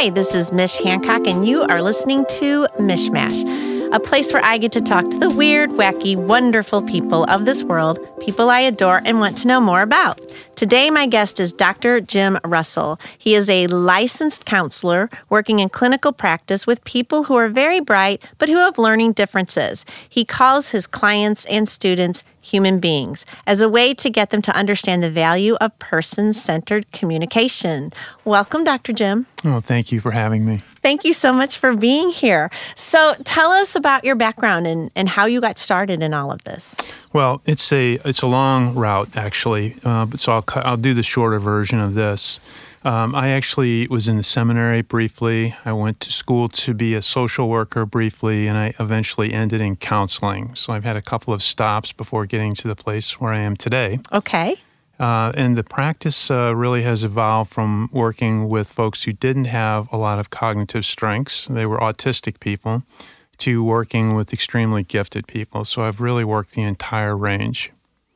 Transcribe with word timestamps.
Hi, 0.00 0.10
this 0.10 0.32
is 0.32 0.52
Mish 0.52 0.78
Hancock, 0.78 1.26
and 1.26 1.44
you 1.44 1.62
are 1.62 1.82
listening 1.82 2.24
to 2.38 2.68
Mishmash, 2.78 3.42
a 3.92 3.98
place 3.98 4.34
where 4.34 4.44
I 4.44 4.58
get 4.58 4.72
to 4.72 4.80
talk 4.80 5.08
to 5.10 5.18
the 5.18 5.30
weird, 5.30 5.70
wacky, 5.70 6.14
wonderful 6.14 6.82
people 6.82 7.24
of 7.24 7.46
this 7.46 7.64
world, 7.64 7.98
people 8.20 8.50
I 8.50 8.60
adore 8.60 9.00
and 9.04 9.18
want 9.18 9.36
to 9.38 9.48
know 9.48 9.60
more 9.60 9.80
about. 9.80 10.20
Today, 10.56 10.90
my 10.90 11.06
guest 11.06 11.40
is 11.40 11.54
Dr. 11.54 12.00
Jim 12.00 12.38
Russell. 12.44 13.00
He 13.16 13.34
is 13.34 13.48
a 13.48 13.66
licensed 13.68 14.44
counselor 14.44 15.08
working 15.30 15.60
in 15.60 15.70
clinical 15.70 16.12
practice 16.12 16.66
with 16.66 16.84
people 16.84 17.24
who 17.24 17.36
are 17.36 17.48
very 17.48 17.80
bright 17.80 18.22
but 18.36 18.50
who 18.50 18.56
have 18.56 18.76
learning 18.76 19.12
differences. 19.12 19.86
He 20.06 20.24
calls 20.24 20.70
his 20.70 20.86
clients 20.86 21.46
and 21.46 21.66
students 21.66 22.24
human 22.42 22.80
beings 22.80 23.24
as 23.46 23.60
a 23.60 23.68
way 23.68 23.94
to 23.94 24.10
get 24.10 24.30
them 24.30 24.42
to 24.42 24.54
understand 24.54 25.02
the 25.02 25.10
value 25.10 25.54
of 25.60 25.78
person 25.78 26.32
centered 26.32 26.90
communication. 26.92 27.90
Welcome, 28.24 28.64
Dr. 28.64 28.92
Jim. 28.92 29.26
Oh, 29.44 29.60
thank 29.60 29.92
you 29.92 30.00
for 30.00 30.10
having 30.10 30.44
me. 30.44 30.60
Thank 30.82 31.04
you 31.04 31.12
so 31.12 31.32
much 31.32 31.58
for 31.58 31.74
being 31.74 32.10
here. 32.10 32.50
So, 32.74 33.14
tell 33.24 33.52
us 33.52 33.76
about 33.76 34.04
your 34.04 34.14
background 34.14 34.66
and, 34.66 34.90
and 34.94 35.08
how 35.08 35.26
you 35.26 35.40
got 35.40 35.58
started 35.58 36.02
in 36.02 36.14
all 36.14 36.30
of 36.30 36.44
this. 36.44 36.74
Well, 37.12 37.40
it's 37.46 37.72
a 37.72 37.94
it's 38.04 38.22
a 38.22 38.26
long 38.26 38.74
route 38.74 39.16
actually, 39.16 39.76
uh, 39.84 40.06
but 40.06 40.20
so 40.20 40.32
I'll 40.32 40.44
I'll 40.56 40.76
do 40.76 40.94
the 40.94 41.02
shorter 41.02 41.38
version 41.38 41.80
of 41.80 41.94
this. 41.94 42.38
Um, 42.84 43.14
I 43.14 43.30
actually 43.30 43.86
was 43.88 44.08
in 44.08 44.16
the 44.16 44.22
seminary 44.22 44.82
briefly. 44.82 45.54
I 45.64 45.72
went 45.72 46.00
to 46.00 46.12
school 46.12 46.48
to 46.48 46.74
be 46.74 46.94
a 46.94 47.02
social 47.02 47.48
worker 47.48 47.84
briefly, 47.84 48.46
and 48.46 48.56
I 48.56 48.72
eventually 48.78 49.32
ended 49.32 49.60
in 49.60 49.76
counseling. 49.76 50.54
So 50.54 50.72
I've 50.72 50.84
had 50.84 50.96
a 50.96 51.02
couple 51.02 51.34
of 51.34 51.42
stops 51.42 51.92
before 51.92 52.24
getting 52.26 52.54
to 52.54 52.68
the 52.68 52.76
place 52.76 53.20
where 53.20 53.32
I 53.32 53.40
am 53.40 53.56
today. 53.56 54.00
Okay. 54.12 54.56
Uh, 54.98 55.32
and 55.36 55.56
the 55.56 55.62
practice 55.62 56.30
uh, 56.30 56.52
really 56.54 56.82
has 56.82 57.04
evolved 57.04 57.52
from 57.52 57.88
working 57.92 58.48
with 58.48 58.72
folks 58.72 59.04
who 59.04 59.12
didn't 59.12 59.44
have 59.44 59.90
a 59.92 59.96
lot 59.96 60.18
of 60.18 60.30
cognitive 60.30 60.84
strengths. 60.84 61.46
They 61.46 61.66
were 61.66 61.78
autistic 61.78 62.40
people 62.40 62.82
to 63.38 63.62
working 63.62 64.14
with 64.14 64.32
extremely 64.32 64.82
gifted 64.82 65.28
people. 65.28 65.64
So 65.64 65.82
I've 65.82 66.00
really 66.00 66.24
worked 66.24 66.52
the 66.52 66.62
entire 66.62 67.16
range. 67.16 67.70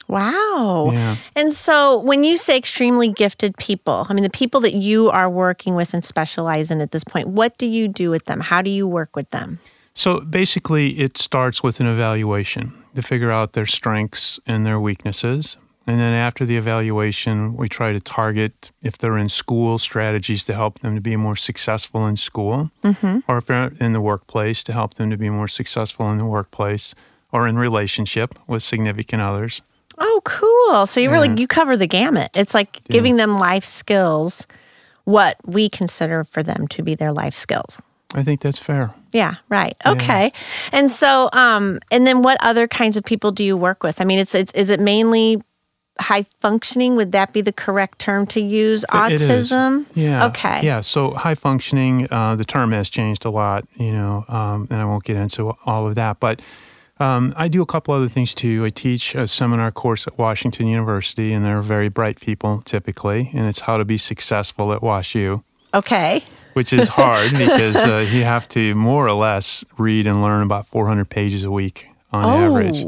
Wow. 0.09 0.91
Yeah. 0.93 1.17
And 1.37 1.53
so 1.53 1.99
when 2.01 2.25
you 2.25 2.37
say 2.37 2.57
extremely 2.59 3.09
gifted 3.09 3.57
people, 3.57 4.05
I 4.09 4.15
mean, 4.15 4.25
the 4.25 4.31
people 4.31 4.61
that 4.61 4.75
you 4.75 5.09
are 5.11 5.31
working 5.31 5.75
with 5.75 5.95
and 5.95 6.05
specialize 6.05 6.71
in 6.71 6.81
at 6.81 6.91
this 6.91 7.05
point, 7.05 7.29
what 7.29 7.57
do 7.57 7.67
you 7.67 7.89
do 7.89 8.11
with 8.11 8.25
them? 8.27 8.41
How 8.41 8.61
do 8.61 8.71
you 8.71 8.87
work 8.89 9.15
with 9.15 9.31
them? 9.31 9.59
So 9.95 10.21
basically, 10.21 10.99
it 10.99 11.19
starts 11.19 11.63
with 11.63 11.79
an 11.81 11.87
evaluation 11.87 12.73
to 12.95 13.03
figure 13.03 13.31
out 13.31 13.53
their 13.53 13.67
strengths 13.67 14.41
and 14.47 14.67
their 14.67 14.81
weaknesses. 14.81 15.57
And 15.87 15.99
then 15.99 16.13
after 16.13 16.47
the 16.47 16.57
evaluation, 16.57 17.57
we 17.57 17.69
try 17.69 17.93
to 17.93 18.01
target, 18.01 18.71
if 18.83 18.99
they're 18.99 19.19
in 19.19 19.29
school, 19.29 19.79
strategies 19.79 20.45
to 20.45 20.55
help 20.55 20.79
them 20.79 20.95
to 20.95 21.01
be 21.01 21.17
more 21.17 21.35
successful 21.37 22.07
in 22.07 22.17
school, 22.17 22.71
mm-hmm. 22.85 23.19
or 23.27 23.39
if 23.39 23.47
they're 23.47 23.73
in 23.81 23.93
the 23.93 24.01
workplace, 24.01 24.63
to 24.65 24.73
help 24.73 24.95
them 24.95 25.11
to 25.11 25.17
be 25.17 25.29
more 25.29 25.49
successful 25.49 26.11
in 26.13 26.19
the 26.19 26.25
workplace, 26.25 26.95
or 27.33 27.49
in 27.49 27.59
relationship 27.59 28.39
with 28.47 28.63
significant 28.63 29.23
others. 29.23 29.63
Oh, 29.99 30.21
cool. 30.25 30.87
So 30.87 31.01
you 31.01 31.11
really 31.11 31.41
you 31.41 31.47
cover 31.47 31.77
the 31.77 31.87
gamut. 31.87 32.31
It's 32.35 32.55
like 32.55 32.81
Yeah. 32.87 32.93
giving 32.93 33.17
them 33.17 33.35
life 33.37 33.65
skills, 33.65 34.47
what 35.05 35.37
we 35.45 35.69
consider 35.69 36.25
for 36.25 36.43
them 36.43 36.69
to 36.69 36.83
be 36.83 36.95
their 36.95 37.13
life 37.13 37.35
skills. 37.35 37.81
I 38.15 38.23
think 38.23 38.41
that's 38.41 38.59
fair. 38.59 38.95
Yeah, 39.13 39.35
right. 39.49 39.75
Okay. 39.87 40.33
And 40.71 40.91
so 40.91 41.29
um 41.33 41.79
and 41.91 42.07
then 42.07 42.23
what 42.23 42.37
other 42.41 42.69
kinds 42.69 42.97
of 42.97 43.05
people 43.05 43.33
do 43.33 43.43
you 43.43 43.57
work 43.57 43.83
with? 43.83 44.01
I 44.01 44.05
mean, 44.05 44.19
it's 44.19 44.35
it's 44.35 44.53
is 44.53 44.71
it 44.71 44.81
mainly 44.81 45.43
high 46.01 46.23
functioning? 46.41 46.97
Would 46.97 47.13
that 47.13 47.33
be 47.33 47.41
the 47.41 47.53
correct 47.53 47.99
term 47.99 48.27
to 48.29 48.41
use? 48.41 48.85
It- 48.93 49.13
it 49.13 49.21
is. 49.21 49.51
Autism? 49.53 49.87
Yeah. 49.95 50.27
Okay. 50.27 50.61
Yeah. 50.63 50.81
So 50.81 51.13
high 51.13 51.35
functioning, 51.35 52.09
uh, 52.11 52.35
the 52.37 52.45
term 52.45 52.73
has 52.73 52.89
changed 52.89 53.25
a 53.25 53.31
lot, 53.31 53.67
you 53.77 53.93
know, 53.93 54.25
um, 54.29 54.67
and 54.71 54.81
I 54.81 54.85
won't 54.85 55.05
get 55.05 55.17
into 55.17 55.53
all 55.67 55.87
of 55.87 55.95
that. 55.97 56.19
But 56.21 56.41
um, 57.01 57.35
I 57.37 57.49
do 57.49 57.63
a 57.63 57.67
couple 57.67 57.95
other 57.95 58.09
things 58.09 58.35
too. 58.35 58.65
I 58.65 58.71
teach 58.71 59.15
a 59.15 59.27
seminar 59.27 59.71
course 59.73 60.07
at 60.07 60.17
Washington 60.19 60.67
University, 60.69 61.33
and 61.33 61.45
they're 61.45 61.63
very 61.63 61.89
bright 61.89 62.21
people 62.21 62.61
typically, 62.65 63.31
and 63.35 63.47
it's 63.49 63.61
how 63.61 63.77
to 63.77 63.85
be 63.85 63.99
successful 63.99 64.73
at 64.73 64.81
WashU, 64.83 65.43
Okay. 65.75 66.23
which 66.53 66.73
is 66.73 66.87
hard 66.89 67.31
because 67.37 67.77
uh, 67.77 68.07
you 68.13 68.23
have 68.25 68.47
to 68.49 68.75
more 68.77 69.07
or 69.07 69.15
less 69.15 69.65
read 69.79 70.07
and 70.07 70.23
learn 70.23 70.43
about 70.43 70.67
400 70.67 71.09
pages 71.11 71.45
a 71.45 71.51
week 71.51 71.89
on 72.13 72.25
average. 72.43 72.85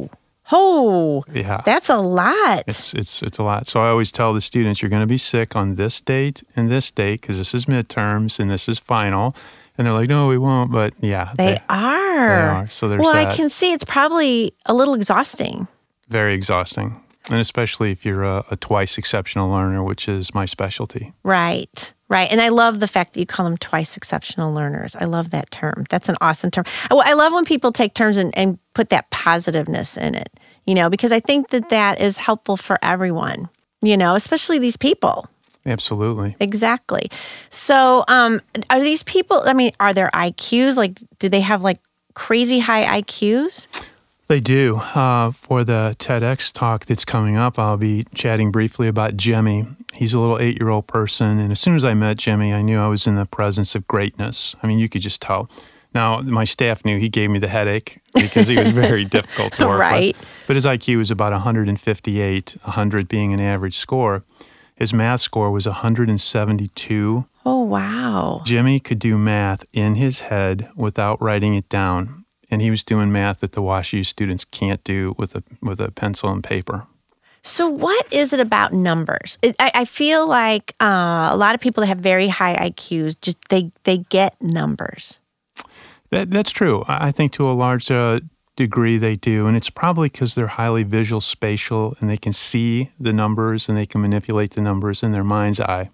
Oh. 0.52 1.24
Yeah. 1.32 1.62
That's 1.64 1.88
a 1.88 1.96
lot. 1.96 2.64
It's 2.66 2.92
it's 2.94 3.22
it's 3.22 3.38
a 3.38 3.42
lot. 3.42 3.66
So 3.66 3.80
I 3.80 3.88
always 3.88 4.12
tell 4.12 4.34
the 4.34 4.40
students 4.40 4.82
you're 4.82 4.90
going 4.90 5.02
to 5.02 5.06
be 5.06 5.16
sick 5.16 5.56
on 5.56 5.76
this 5.76 6.00
date 6.00 6.42
and 6.54 6.70
this 6.70 6.90
date 6.90 7.22
because 7.22 7.38
this 7.38 7.54
is 7.54 7.64
midterms 7.66 8.38
and 8.38 8.50
this 8.50 8.68
is 8.68 8.78
final, 8.78 9.34
and 9.78 9.86
they're 9.86 9.94
like, 9.94 10.08
no, 10.08 10.28
we 10.28 10.38
won't. 10.38 10.70
But 10.70 10.92
yeah, 11.00 11.32
they, 11.36 11.58
are. 11.68 12.28
They 12.28 12.42
are. 12.42 12.68
So 12.68 12.88
there's 12.88 13.00
well, 13.00 13.16
I 13.16 13.34
can 13.34 13.48
see 13.48 13.72
it's 13.72 13.84
probably 13.84 14.54
a 14.66 14.74
little 14.74 14.94
exhausting. 14.94 15.66
very 16.08 16.34
exhausting, 16.34 17.00
and 17.30 17.40
especially 17.40 17.90
if 17.90 18.04
you're 18.04 18.24
a, 18.24 18.44
a 18.50 18.56
twice 18.56 18.98
exceptional 18.98 19.48
learner, 19.48 19.82
which 19.82 20.08
is 20.08 20.34
my 20.34 20.44
specialty. 20.44 21.12
Right. 21.22 21.92
Right. 22.10 22.30
And 22.30 22.40
I 22.40 22.50
love 22.50 22.80
the 22.80 22.86
fact 22.86 23.14
that 23.14 23.20
you 23.20 23.26
call 23.26 23.44
them 23.46 23.56
twice 23.56 23.96
exceptional 23.96 24.52
learners. 24.52 24.94
I 24.94 25.06
love 25.06 25.30
that 25.30 25.50
term. 25.50 25.84
That's 25.88 26.08
an 26.10 26.16
awesome 26.20 26.50
term. 26.50 26.64
I, 26.90 26.94
I 26.96 27.12
love 27.14 27.32
when 27.32 27.46
people 27.46 27.72
take 27.72 27.94
terms 27.94 28.18
and, 28.18 28.36
and 28.36 28.58
put 28.74 28.90
that 28.90 29.10
positiveness 29.10 29.96
in 29.96 30.14
it, 30.14 30.30
you 30.66 30.74
know, 30.74 30.90
because 30.90 31.12
I 31.12 31.20
think 31.20 31.48
that 31.50 31.70
that 31.70 32.00
is 32.00 32.16
helpful 32.16 32.56
for 32.56 32.78
everyone, 32.82 33.48
you 33.80 33.96
know, 33.96 34.14
especially 34.14 34.58
these 34.58 34.76
people. 34.76 35.28
Absolutely. 35.66 36.36
Exactly. 36.40 37.10
So, 37.48 38.04
um, 38.08 38.42
are 38.68 38.80
these 38.80 39.02
people, 39.02 39.42
I 39.46 39.54
mean, 39.54 39.72
are 39.80 39.94
their 39.94 40.10
IQs 40.12 40.76
like, 40.76 41.00
do 41.18 41.28
they 41.28 41.40
have 41.40 41.62
like 41.62 41.78
crazy 42.12 42.58
high 42.58 43.00
IQs? 43.00 43.66
They 44.26 44.40
do. 44.40 44.76
Uh, 44.76 45.32
for 45.32 45.64
the 45.64 45.94
TEDx 45.98 46.52
talk 46.52 46.86
that's 46.86 47.04
coming 47.04 47.36
up, 47.36 47.58
I'll 47.58 47.76
be 47.76 48.04
chatting 48.14 48.50
briefly 48.50 48.88
about 48.88 49.16
Jimmy. 49.16 49.66
He's 49.92 50.14
a 50.14 50.18
little 50.18 50.38
eight 50.38 50.58
year 50.58 50.70
old 50.70 50.86
person. 50.86 51.38
And 51.38 51.52
as 51.52 51.60
soon 51.60 51.76
as 51.76 51.84
I 51.84 51.94
met 51.94 52.16
Jimmy, 52.16 52.52
I 52.52 52.62
knew 52.62 52.78
I 52.78 52.88
was 52.88 53.06
in 53.06 53.16
the 53.16 53.26
presence 53.26 53.74
of 53.74 53.86
greatness. 53.86 54.56
I 54.62 54.66
mean, 54.66 54.78
you 54.78 54.88
could 54.88 55.02
just 55.02 55.20
tell. 55.20 55.48
Now, 55.94 56.20
my 56.20 56.44
staff 56.44 56.84
knew 56.84 56.98
he 56.98 57.08
gave 57.08 57.30
me 57.30 57.38
the 57.38 57.48
headache 57.48 58.00
because 58.14 58.48
he 58.48 58.56
was 58.58 58.70
very 58.72 59.04
difficult 59.16 59.52
to 59.54 59.66
work 59.66 59.80
Right. 59.80 60.16
with. 60.16 60.26
But 60.46 60.56
his 60.56 60.66
IQ 60.66 60.98
was 60.98 61.10
about 61.10 61.32
158, 61.32 62.56
100 62.62 63.08
being 63.08 63.32
an 63.32 63.40
average 63.40 63.76
score. 63.78 64.24
His 64.76 64.92
math 64.92 65.20
score 65.20 65.50
was 65.52 65.66
172. 65.66 67.24
Oh, 67.46 67.62
wow. 67.62 68.42
Jimmy 68.44 68.80
could 68.80 68.98
do 68.98 69.16
math 69.16 69.64
in 69.72 69.94
his 69.94 70.22
head 70.22 70.68
without 70.74 71.20
writing 71.22 71.54
it 71.54 71.68
down, 71.68 72.24
and 72.50 72.60
he 72.60 72.70
was 72.70 72.82
doing 72.82 73.12
math 73.12 73.40
that 73.40 73.52
the 73.52 73.62
WashU 73.62 74.04
students 74.04 74.44
can't 74.44 74.82
do 74.84 75.14
with 75.18 75.34
a 75.36 75.42
with 75.62 75.80
a 75.80 75.90
pencil 75.92 76.30
and 76.30 76.42
paper. 76.42 76.86
So, 77.42 77.68
what 77.68 78.10
is 78.10 78.32
it 78.32 78.40
about 78.40 78.72
numbers? 78.72 79.36
I, 79.60 79.70
I 79.74 79.84
feel 79.84 80.26
like 80.26 80.72
uh, 80.80 81.28
a 81.30 81.36
lot 81.36 81.54
of 81.54 81.60
people 81.60 81.82
that 81.82 81.88
have 81.88 81.98
very 81.98 82.28
high 82.28 82.56
IQs 82.56 83.20
just 83.20 83.36
they 83.50 83.70
they 83.84 83.98
get 83.98 84.40
numbers. 84.42 85.20
That, 86.14 86.30
that's 86.30 86.52
true. 86.52 86.84
I 86.86 87.10
think 87.10 87.32
to 87.32 87.50
a 87.50 87.52
large 87.52 87.90
uh, 87.90 88.20
degree 88.54 88.98
they 88.98 89.16
do, 89.16 89.48
and 89.48 89.56
it's 89.56 89.68
probably 89.68 90.08
because 90.08 90.36
they're 90.36 90.46
highly 90.46 90.84
visual 90.84 91.20
spatial 91.20 91.96
and 91.98 92.08
they 92.08 92.16
can 92.16 92.32
see 92.32 92.92
the 93.00 93.12
numbers 93.12 93.68
and 93.68 93.76
they 93.76 93.84
can 93.84 94.00
manipulate 94.00 94.52
the 94.52 94.60
numbers 94.60 95.02
in 95.02 95.10
their 95.10 95.24
mind's 95.24 95.58
eye. 95.58 95.90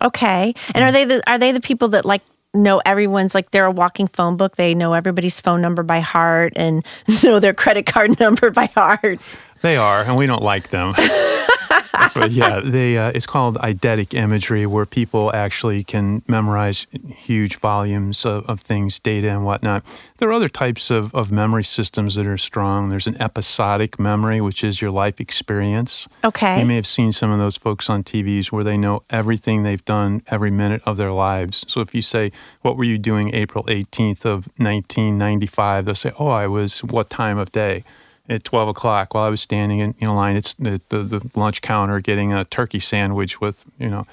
Okay, 0.00 0.54
and 0.74 0.84
are 0.84 0.90
they 0.90 1.04
the 1.04 1.22
are 1.28 1.38
they 1.38 1.52
the 1.52 1.60
people 1.60 1.88
that 1.88 2.06
like 2.06 2.22
know 2.54 2.80
everyone's 2.86 3.34
like 3.34 3.50
they're 3.50 3.66
a 3.66 3.70
walking 3.70 4.08
phone 4.08 4.38
book? 4.38 4.56
They 4.56 4.74
know 4.74 4.94
everybody's 4.94 5.38
phone 5.38 5.60
number 5.60 5.82
by 5.82 6.00
heart 6.00 6.54
and 6.56 6.82
know 7.22 7.38
their 7.38 7.52
credit 7.52 7.84
card 7.84 8.18
number 8.20 8.50
by 8.50 8.66
heart. 8.66 9.20
They 9.62 9.76
are, 9.76 10.02
and 10.02 10.16
we 10.16 10.26
don't 10.26 10.42
like 10.42 10.70
them. 10.70 10.94
but 12.14 12.30
yeah, 12.30 12.60
they 12.60 12.98
uh, 12.98 13.10
it's 13.14 13.26
called 13.26 13.56
eidetic 13.58 14.14
imagery, 14.14 14.66
where 14.66 14.86
people 14.86 15.34
actually 15.34 15.84
can 15.84 16.22
memorize 16.26 16.86
huge 17.08 17.56
volumes 17.56 18.24
of, 18.24 18.48
of 18.48 18.60
things, 18.60 18.98
data, 18.98 19.28
and 19.28 19.44
whatnot. 19.44 19.84
There 20.18 20.28
are 20.28 20.32
other 20.32 20.48
types 20.48 20.90
of, 20.90 21.14
of 21.14 21.30
memory 21.30 21.64
systems 21.64 22.14
that 22.16 22.26
are 22.26 22.38
strong. 22.38 22.90
There's 22.90 23.06
an 23.06 23.20
episodic 23.20 23.98
memory, 23.98 24.40
which 24.40 24.64
is 24.64 24.80
your 24.80 24.90
life 24.90 25.20
experience. 25.20 26.08
Okay, 26.24 26.60
You 26.60 26.66
may 26.66 26.76
have 26.76 26.86
seen 26.86 27.12
some 27.12 27.30
of 27.30 27.38
those 27.38 27.56
folks 27.56 27.88
on 27.88 28.02
TVs 28.02 28.50
where 28.50 28.64
they 28.64 28.76
know 28.76 29.02
everything 29.10 29.62
they've 29.62 29.84
done 29.84 30.22
every 30.28 30.50
minute 30.50 30.82
of 30.84 30.96
their 30.96 31.12
lives. 31.12 31.64
So 31.68 31.80
if 31.80 31.94
you 31.94 32.02
say, 32.02 32.32
What 32.62 32.76
were 32.76 32.84
you 32.84 32.98
doing 32.98 33.34
April 33.34 33.64
18th 33.64 34.24
of 34.24 34.46
1995? 34.58 35.84
They'll 35.84 35.94
say, 35.94 36.12
Oh, 36.18 36.28
I 36.28 36.46
was 36.46 36.82
what 36.84 37.10
time 37.10 37.38
of 37.38 37.52
day? 37.52 37.84
At 38.28 38.44
12 38.44 38.68
o'clock 38.68 39.14
while 39.14 39.24
I 39.24 39.30
was 39.30 39.40
standing 39.40 39.78
in 39.78 39.94
you 39.98 40.06
know, 40.06 40.14
line 40.14 40.36
at 40.36 40.54
the, 40.58 40.80
the, 40.90 40.98
the 40.98 41.30
lunch 41.34 41.62
counter 41.62 41.98
getting 42.00 42.32
a 42.32 42.44
turkey 42.44 42.78
sandwich 42.78 43.40
with, 43.40 43.64
you 43.78 43.88
know, 43.88 44.06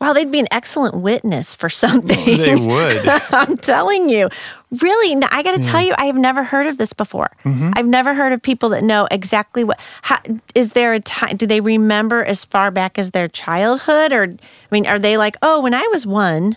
wow, 0.00 0.12
they'd 0.12 0.30
be 0.30 0.38
an 0.38 0.48
excellent 0.50 0.94
witness 0.94 1.54
for 1.54 1.68
something. 1.68 2.24
they 2.24 2.54
would. 2.54 3.08
I'm 3.30 3.56
telling 3.56 4.08
you. 4.08 4.28
Really, 4.80 5.14
no, 5.14 5.26
I 5.30 5.42
got 5.42 5.56
to 5.56 5.62
tell 5.62 5.82
you, 5.82 5.94
I 5.96 6.04
have 6.06 6.16
never 6.16 6.44
heard 6.44 6.66
of 6.66 6.78
this 6.78 6.92
before. 6.92 7.30
Mm-hmm. 7.44 7.72
I've 7.74 7.86
never 7.86 8.14
heard 8.14 8.32
of 8.32 8.42
people 8.42 8.68
that 8.70 8.84
know 8.84 9.08
exactly 9.10 9.64
what. 9.64 9.80
How, 10.02 10.18
is 10.54 10.72
there 10.72 10.92
a 10.92 11.00
time? 11.00 11.36
Do 11.36 11.46
they 11.46 11.60
remember 11.60 12.24
as 12.24 12.44
far 12.44 12.70
back 12.70 12.98
as 12.98 13.12
their 13.12 13.28
childhood, 13.28 14.12
or 14.12 14.24
I 14.24 14.68
mean, 14.70 14.86
are 14.86 14.98
they 14.98 15.16
like, 15.16 15.36
oh, 15.42 15.60
when 15.62 15.74
I 15.74 15.88
was 15.90 16.06
one? 16.06 16.56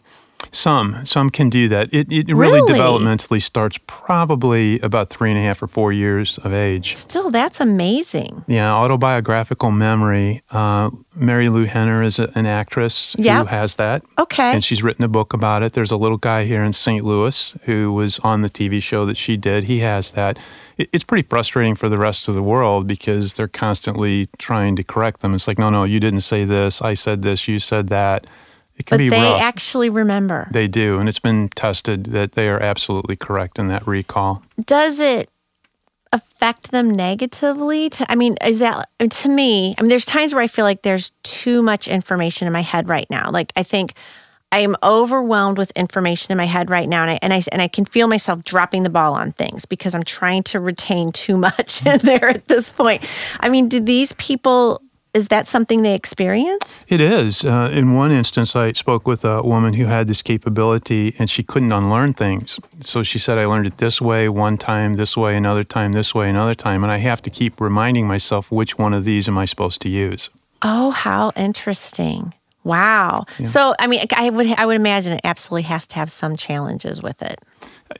Some, 0.52 1.06
some 1.06 1.30
can 1.30 1.50
do 1.50 1.68
that. 1.70 1.94
It, 1.94 2.12
it 2.12 2.28
really, 2.28 2.60
Really? 2.62 2.74
developmentally 2.74 3.42
starts 3.42 3.78
probably 3.88 4.80
about 4.82 5.10
three 5.10 5.30
and 5.30 5.40
a 5.40 5.42
half 5.42 5.62
or 5.64 5.68
four 5.68 5.94
years 5.94 6.38
of 6.40 6.54
age. 6.54 6.96
Still, 6.96 7.32
that's 7.32 7.60
amazing. 7.62 8.44
Yeah, 8.48 8.74
autobiographical 8.74 9.72
memory. 9.72 10.42
Uh, 10.52 10.90
Marilu 11.18 11.68
Henner 11.68 12.04
is 12.04 12.20
a, 12.20 12.30
an 12.36 12.46
actress 12.46 13.16
Yep. 13.18 13.38
who 13.40 13.46
has 13.46 13.76
that. 13.76 14.04
Okay. 14.18 14.52
And 14.54 14.64
she's 14.64 14.84
written 14.84 15.06
a 15.06 15.08
book 15.08 15.34
about 15.34 15.64
it. 15.64 15.74
There's 15.74 15.92
a 15.92 15.98
little 15.98 16.18
guy 16.18 16.44
here 16.46 16.64
in 16.64 16.74
St. 16.74 17.06
Louis 17.06 17.56
who 17.64 17.94
was 17.94 18.20
on 18.20 18.42
the 18.42 18.50
TV 18.50 18.82
show 18.82 19.06
that 19.06 19.18
she 19.18 19.38
did. 19.38 19.66
He 19.66 19.80
has 19.80 20.12
that. 20.12 20.38
It- 20.78 20.90
It's 20.92 21.04
pretty 21.04 21.28
frustrating 21.28 21.76
for 21.76 21.88
the 21.88 21.98
rest 21.98 22.28
of 22.28 22.36
the 22.36 22.44
world 22.44 22.88
because 22.88 23.34
they're 23.34 23.48
constantly 23.48 24.28
trying 24.38 24.76
to 24.76 24.84
correct 24.84 25.22
them. 25.22 25.34
It's 25.34 25.48
like, 25.48 25.60
no, 25.60 25.70
no, 25.70 25.84
you 25.86 26.00
didn't 26.00 26.22
say 26.22 26.44
this. 26.44 26.82
I 26.82 26.94
said 26.96 27.22
this. 27.22 27.48
You 27.48 27.60
said 27.60 27.88
that. 27.90 28.26
It 28.82 28.88
can 28.88 28.96
but 28.96 29.04
be 29.04 29.10
they 29.10 29.22
rough. 29.22 29.42
actually 29.42 29.90
remember. 29.92 30.48
they 30.52 30.68
do. 30.68 30.98
And 30.98 31.08
it's 31.08 31.20
been 31.20 31.50
tested 31.50 32.06
that 32.08 32.32
they 32.32 32.50
are 32.50 32.60
absolutely 32.60 33.16
correct 33.16 33.60
in 33.60 33.68
that 33.68 33.86
recall. 33.86 34.42
Does 34.66 35.00
it 35.00 35.30
affect 36.12 36.72
them 36.72 36.90
negatively? 36.90 37.92
To, 37.92 38.12
I 38.12 38.16
mean, 38.16 38.38
is 38.44 38.58
that 38.58 38.90
to 39.08 39.30
me? 39.30 39.76
I 39.78 39.84
mean, 39.84 39.90
there's 39.90 40.06
times 40.06 40.34
where 40.34 40.42
I 40.42 40.48
feel 40.48 40.66
like 40.66 40.82
there's 40.82 41.12
too 41.22 41.62
much 41.62 41.88
information 41.88 42.48
in 42.48 42.54
my 42.54 42.62
head 42.62 42.90
right 42.90 43.06
now. 43.12 43.30
Like 43.30 43.54
I 43.56 43.62
think 43.62 43.94
I 44.52 44.60
am 44.62 44.76
overwhelmed 44.82 45.60
with 45.60 45.70
information 45.76 46.32
in 46.32 46.38
my 46.38 46.46
head 46.46 46.72
right 46.72 46.90
now, 46.90 47.04
and 47.04 47.12
I 47.12 47.20
and 47.22 47.34
I 47.34 47.44
and 47.52 47.62
I 47.62 47.68
can 47.68 47.86
feel 47.86 48.08
myself 48.08 48.44
dropping 48.44 48.82
the 48.82 48.90
ball 48.90 49.14
on 49.14 49.32
things 49.32 49.66
because 49.66 49.94
I'm 49.94 50.04
trying 50.04 50.42
to 50.44 50.60
retain 50.60 51.12
too 51.12 51.38
much 51.38 51.86
in 51.86 52.00
there 52.00 52.30
at 52.30 52.48
this 52.48 52.72
point. 52.72 53.04
I 53.40 53.50
mean, 53.50 53.70
do 53.70 53.80
these 53.80 54.14
people? 54.14 54.82
Is 55.14 55.28
that 55.28 55.46
something 55.46 55.82
they 55.82 55.94
experience? 55.94 56.86
It 56.88 57.02
is. 57.02 57.44
Uh, 57.44 57.70
in 57.74 57.94
one 57.94 58.12
instance, 58.12 58.56
I 58.56 58.72
spoke 58.72 59.06
with 59.06 59.26
a 59.26 59.42
woman 59.44 59.74
who 59.74 59.86
had 59.86 60.08
this 60.08 60.22
capability 60.22 61.14
and 61.20 61.30
she 61.30 61.44
couldn't 61.44 61.74
unlearn 61.74 62.14
things. 62.14 62.60
So 62.80 63.04
she 63.04 63.20
said, 63.20 63.38
I 63.38 63.46
learned 63.46 63.68
it 63.68 63.78
this 63.78 64.02
way 64.02 64.30
one 64.30 64.58
time, 64.58 64.94
this 64.94 65.18
way, 65.18 65.36
another 65.36 65.66
time, 65.66 65.92
this 65.92 66.16
way, 66.16 66.30
another 66.30 66.56
time. 66.56 66.84
And 66.84 66.92
I 66.92 66.98
have 66.98 67.22
to 67.24 67.30
keep 67.30 67.60
reminding 67.60 68.08
myself 68.08 68.50
which 68.52 68.78
one 68.78 68.94
of 68.94 69.04
these 69.04 69.28
am 69.28 69.38
I 69.38 69.44
supposed 69.44 69.82
to 69.82 69.90
use. 69.90 70.30
Oh, 70.62 70.92
how 70.92 71.32
interesting! 71.36 72.34
Wow. 72.64 73.26
So, 73.44 73.74
I 73.80 73.88
mean, 73.88 74.06
I 74.16 74.30
would 74.30 74.48
I 74.54 74.68
would 74.68 74.76
imagine 74.76 75.14
it 75.14 75.22
absolutely 75.24 75.64
has 75.64 75.88
to 75.88 75.96
have 75.96 76.12
some 76.12 76.36
challenges 76.38 77.02
with 77.02 77.22
it. 77.24 77.40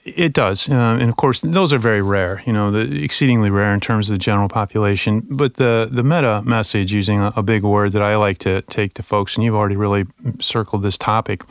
It 0.04 0.32
does. 0.32 0.68
Uh, 0.68 0.74
and 1.00 1.08
of 1.08 1.16
course, 1.16 1.40
those 1.40 1.72
are 1.72 1.78
very 1.78 2.02
rare, 2.02 2.42
you 2.46 2.52
know, 2.52 2.70
the, 2.70 3.02
exceedingly 3.04 3.50
rare 3.50 3.72
in 3.74 3.80
terms 3.80 4.10
of 4.10 4.14
the 4.14 4.18
general 4.18 4.48
population. 4.48 5.26
But 5.30 5.54
the, 5.54 5.88
the 5.90 6.02
meta 6.02 6.42
message, 6.44 6.92
using 6.92 7.20
a, 7.20 7.32
a 7.36 7.42
big 7.42 7.62
word 7.62 7.92
that 7.92 8.02
I 8.02 8.16
like 8.16 8.38
to 8.38 8.62
take 8.62 8.94
to 8.94 9.02
folks, 9.02 9.34
and 9.36 9.44
you've 9.44 9.54
already 9.54 9.76
really 9.76 10.04
circled 10.40 10.82
this 10.82 10.98
topic, 10.98 11.42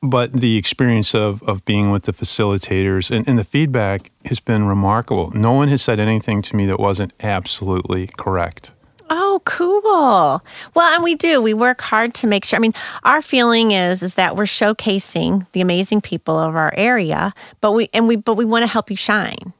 But 0.06 0.34
the 0.34 0.58
experience 0.58 1.16
of, 1.16 1.42
of 1.44 1.64
being 1.64 1.90
with 1.90 2.04
the 2.04 2.12
facilitators 2.12 3.10
and, 3.10 3.26
and 3.26 3.40
the 3.40 3.46
feedback 3.46 4.12
has 4.26 4.42
been 4.42 4.66
remarkable. 4.68 5.32
No 5.32 5.54
one 5.54 5.70
has 5.70 5.82
said 5.82 5.98
anything 5.98 6.42
to 6.42 6.56
me 6.58 6.66
that 6.66 6.78
wasn't 6.78 7.14
absolutely 7.22 8.08
correct. 8.18 8.74
Oh, 9.10 9.42
cool. 9.46 10.44
Well, 10.74 10.94
and 10.94 11.04
we 11.04 11.16
do. 11.16 11.42
We 11.42 11.54
work 11.54 11.82
hard 11.82 12.14
to 12.16 12.28
make 12.28 12.44
sure. 12.46 12.58
I 12.58 12.60
mean, 12.60 12.74
our 13.04 13.22
feeling 13.22 13.72
is 13.72 14.04
is 14.04 14.16
that 14.16 14.36
we're 14.36 14.44
showcasing 14.44 15.46
the 15.54 15.62
amazing 15.62 16.02
people 16.02 16.38
of 16.38 16.56
our 16.56 16.74
area, 16.76 17.34
but 17.62 17.72
we 17.72 17.90
and 17.94 18.08
we 18.08 18.16
but 18.18 18.36
we 18.36 18.44
want 18.46 18.64
to 18.64 18.68
help 18.68 18.90
you 18.92 18.98
shine. 18.98 19.54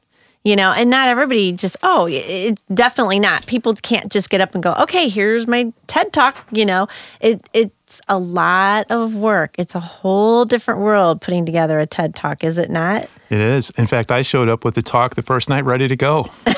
You 0.44 0.56
know, 0.56 0.72
and 0.72 0.90
not 0.90 1.08
everybody 1.08 1.52
just 1.52 1.76
oh, 1.82 2.06
it, 2.06 2.12
it- 2.28 2.60
definitely 2.74 3.18
not. 3.18 3.46
People 3.46 3.74
can't 3.74 4.12
just 4.12 4.28
get 4.28 4.40
up 4.42 4.54
and 4.54 4.62
go, 4.62 4.74
"Okay, 4.74 5.08
here's 5.08 5.46
my 5.46 5.72
TED 5.86 6.12
Talk," 6.12 6.46
you 6.50 6.66
know. 6.66 6.86
It 7.20 7.48
It 7.52 7.72
it's 7.94 8.02
a 8.08 8.18
lot 8.18 8.90
of 8.90 9.14
work. 9.14 9.54
It's 9.56 9.76
a 9.76 9.80
whole 9.80 10.44
different 10.44 10.80
world 10.80 11.20
putting 11.20 11.46
together 11.46 11.78
a 11.78 11.86
TED 11.86 12.16
Talk, 12.16 12.42
is 12.42 12.58
it 12.58 12.68
not? 12.68 13.08
It 13.30 13.38
is. 13.38 13.70
In 13.70 13.86
fact, 13.86 14.10
I 14.10 14.22
showed 14.22 14.48
up 14.48 14.64
with 14.64 14.74
the 14.74 14.82
talk 14.82 15.14
the 15.14 15.22
first 15.22 15.48
night 15.48 15.64
ready 15.64 15.86
to 15.86 15.96
go. 15.96 16.28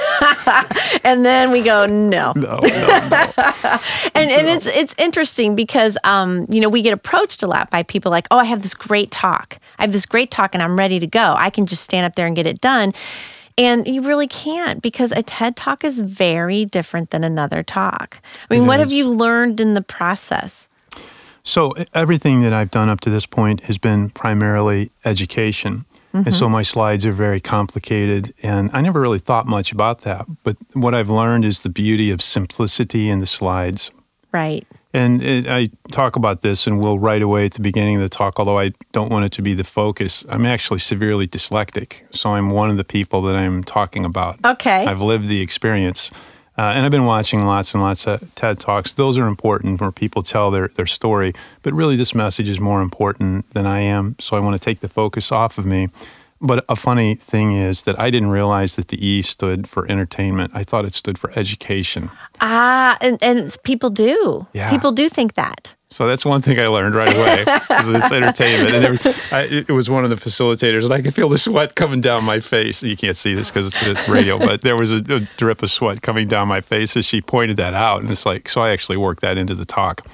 And 1.04 1.24
then 1.24 1.52
we 1.52 1.62
go, 1.62 1.86
"No." 1.86 2.32
No, 2.34 2.58
no, 2.58 2.58
no. 2.58 2.58
and 4.14 4.30
and 4.30 4.48
it's 4.48 4.66
it's 4.66 4.94
interesting 4.98 5.54
because 5.54 5.96
um 6.02 6.46
you 6.48 6.60
know 6.60 6.68
we 6.68 6.82
get 6.82 6.92
approached 6.92 7.42
a 7.42 7.46
lot 7.46 7.70
by 7.70 7.82
people 7.84 8.10
like 8.10 8.26
oh 8.30 8.38
I 8.38 8.44
have 8.44 8.62
this 8.62 8.74
great 8.74 9.10
talk 9.10 9.58
I 9.78 9.82
have 9.82 9.92
this 9.92 10.06
great 10.06 10.30
talk 10.30 10.54
and 10.54 10.62
I'm 10.62 10.76
ready 10.76 10.98
to 10.98 11.06
go 11.06 11.34
I 11.36 11.50
can 11.50 11.66
just 11.66 11.82
stand 11.82 12.06
up 12.06 12.16
there 12.16 12.26
and 12.26 12.34
get 12.34 12.46
it 12.46 12.60
done 12.60 12.92
and 13.58 13.86
you 13.86 14.02
really 14.02 14.26
can't 14.26 14.82
because 14.82 15.12
a 15.12 15.22
TED 15.22 15.54
talk 15.54 15.84
is 15.84 16.00
very 16.00 16.64
different 16.64 17.10
than 17.10 17.22
another 17.22 17.62
talk 17.62 18.20
I 18.50 18.54
mean 18.54 18.64
It 18.64 18.66
what 18.66 18.80
have 18.80 18.90
you 18.90 19.08
learned 19.08 19.60
in 19.60 19.74
the 19.74 19.82
process 19.82 20.68
So, 21.46 21.74
everything 21.94 22.40
that 22.40 22.52
I've 22.52 22.70
done 22.70 22.88
up 22.88 23.00
to 23.02 23.10
this 23.10 23.24
point 23.24 23.62
has 23.62 23.78
been 23.78 24.10
primarily 24.10 24.90
education. 25.04 25.86
And 26.24 26.34
so 26.34 26.44
mm-hmm. 26.44 26.52
my 26.52 26.62
slides 26.62 27.04
are 27.04 27.12
very 27.12 27.40
complicated, 27.40 28.32
and 28.42 28.70
I 28.72 28.80
never 28.80 29.00
really 29.00 29.18
thought 29.18 29.46
much 29.46 29.72
about 29.72 30.00
that. 30.00 30.26
But 30.44 30.56
what 30.72 30.94
I've 30.94 31.10
learned 31.10 31.44
is 31.44 31.60
the 31.60 31.68
beauty 31.68 32.10
of 32.10 32.22
simplicity 32.22 33.08
in 33.08 33.18
the 33.20 33.26
slides. 33.26 33.90
right 34.32 34.66
And 34.94 35.22
it, 35.22 35.46
I 35.46 35.68
talk 35.90 36.16
about 36.16 36.40
this 36.40 36.66
and 36.66 36.80
will 36.80 36.98
right 36.98 37.20
away 37.20 37.44
at 37.46 37.52
the 37.52 37.60
beginning 37.60 37.96
of 37.96 38.02
the 38.02 38.08
talk, 38.08 38.38
although 38.38 38.58
I 38.58 38.72
don't 38.92 39.10
want 39.10 39.26
it 39.26 39.32
to 39.32 39.42
be 39.42 39.52
the 39.52 39.64
focus. 39.64 40.24
I'm 40.30 40.46
actually 40.46 40.78
severely 40.78 41.28
dyslexic. 41.28 42.02
So 42.12 42.30
I'm 42.30 42.48
one 42.48 42.70
of 42.70 42.78
the 42.78 42.84
people 42.84 43.20
that 43.22 43.36
I'm 43.36 43.62
talking 43.62 44.04
about. 44.04 44.38
okay 44.44 44.86
I've 44.86 45.02
lived 45.02 45.26
the 45.26 45.42
experience. 45.42 46.10
Uh, 46.58 46.72
and 46.74 46.86
I've 46.86 46.90
been 46.90 47.04
watching 47.04 47.44
lots 47.44 47.74
and 47.74 47.82
lots 47.82 48.06
of 48.06 48.34
TED 48.34 48.58
Talks. 48.58 48.94
Those 48.94 49.18
are 49.18 49.26
important 49.26 49.80
where 49.80 49.92
people 49.92 50.22
tell 50.22 50.50
their, 50.50 50.68
their 50.68 50.86
story. 50.86 51.34
But 51.62 51.74
really, 51.74 51.96
this 51.96 52.14
message 52.14 52.48
is 52.48 52.58
more 52.58 52.80
important 52.80 53.50
than 53.52 53.66
I 53.66 53.80
am. 53.80 54.16
So 54.18 54.36
I 54.36 54.40
want 54.40 54.54
to 54.54 54.64
take 54.64 54.80
the 54.80 54.88
focus 54.88 55.30
off 55.30 55.58
of 55.58 55.66
me. 55.66 55.88
But 56.40 56.64
a 56.68 56.76
funny 56.76 57.14
thing 57.14 57.52
is 57.52 57.82
that 57.82 57.98
I 58.00 58.10
didn't 58.10 58.28
realize 58.28 58.76
that 58.76 58.88
the 58.88 59.06
E 59.06 59.22
stood 59.22 59.68
for 59.68 59.90
entertainment. 59.90 60.52
I 60.54 60.64
thought 60.64 60.84
it 60.84 60.92
stood 60.92 61.18
for 61.18 61.30
education. 61.36 62.10
Ah, 62.40 62.98
and, 63.00 63.22
and 63.22 63.56
people 63.62 63.88
do. 63.88 64.46
Yeah. 64.52 64.68
People 64.70 64.92
do 64.92 65.08
think 65.08 65.34
that. 65.34 65.74
So 65.88 66.06
that's 66.06 66.24
one 66.24 66.42
thing 66.42 66.58
I 66.58 66.66
learned 66.66 66.94
right 66.96 67.08
away. 67.08 67.44
it's 67.70 68.10
entertainment, 68.10 68.74
and 68.74 68.98
there, 68.98 69.14
I, 69.30 69.42
it 69.44 69.70
was 69.70 69.88
one 69.88 70.02
of 70.02 70.10
the 70.10 70.16
facilitators, 70.16 70.82
and 70.84 70.92
I 70.92 71.00
could 71.00 71.14
feel 71.14 71.28
the 71.28 71.38
sweat 71.38 71.76
coming 71.76 72.00
down 72.00 72.24
my 72.24 72.40
face. 72.40 72.82
You 72.82 72.96
can't 72.96 73.16
see 73.16 73.34
this 73.34 73.50
because 73.50 73.72
it's 73.80 74.08
radio, 74.08 74.36
but 74.50 74.62
there 74.62 74.76
was 74.76 74.92
a, 74.92 74.96
a 74.96 75.20
drip 75.36 75.62
of 75.62 75.70
sweat 75.70 76.02
coming 76.02 76.26
down 76.26 76.48
my 76.48 76.60
face 76.60 76.96
as 76.96 77.04
she 77.04 77.20
pointed 77.20 77.56
that 77.58 77.72
out, 77.72 78.02
and 78.02 78.10
it's 78.10 78.26
like 78.26 78.48
so. 78.48 78.62
I 78.62 78.70
actually 78.70 78.96
worked 78.96 79.22
that 79.22 79.38
into 79.38 79.54
the 79.54 79.64
talk. 79.64 80.04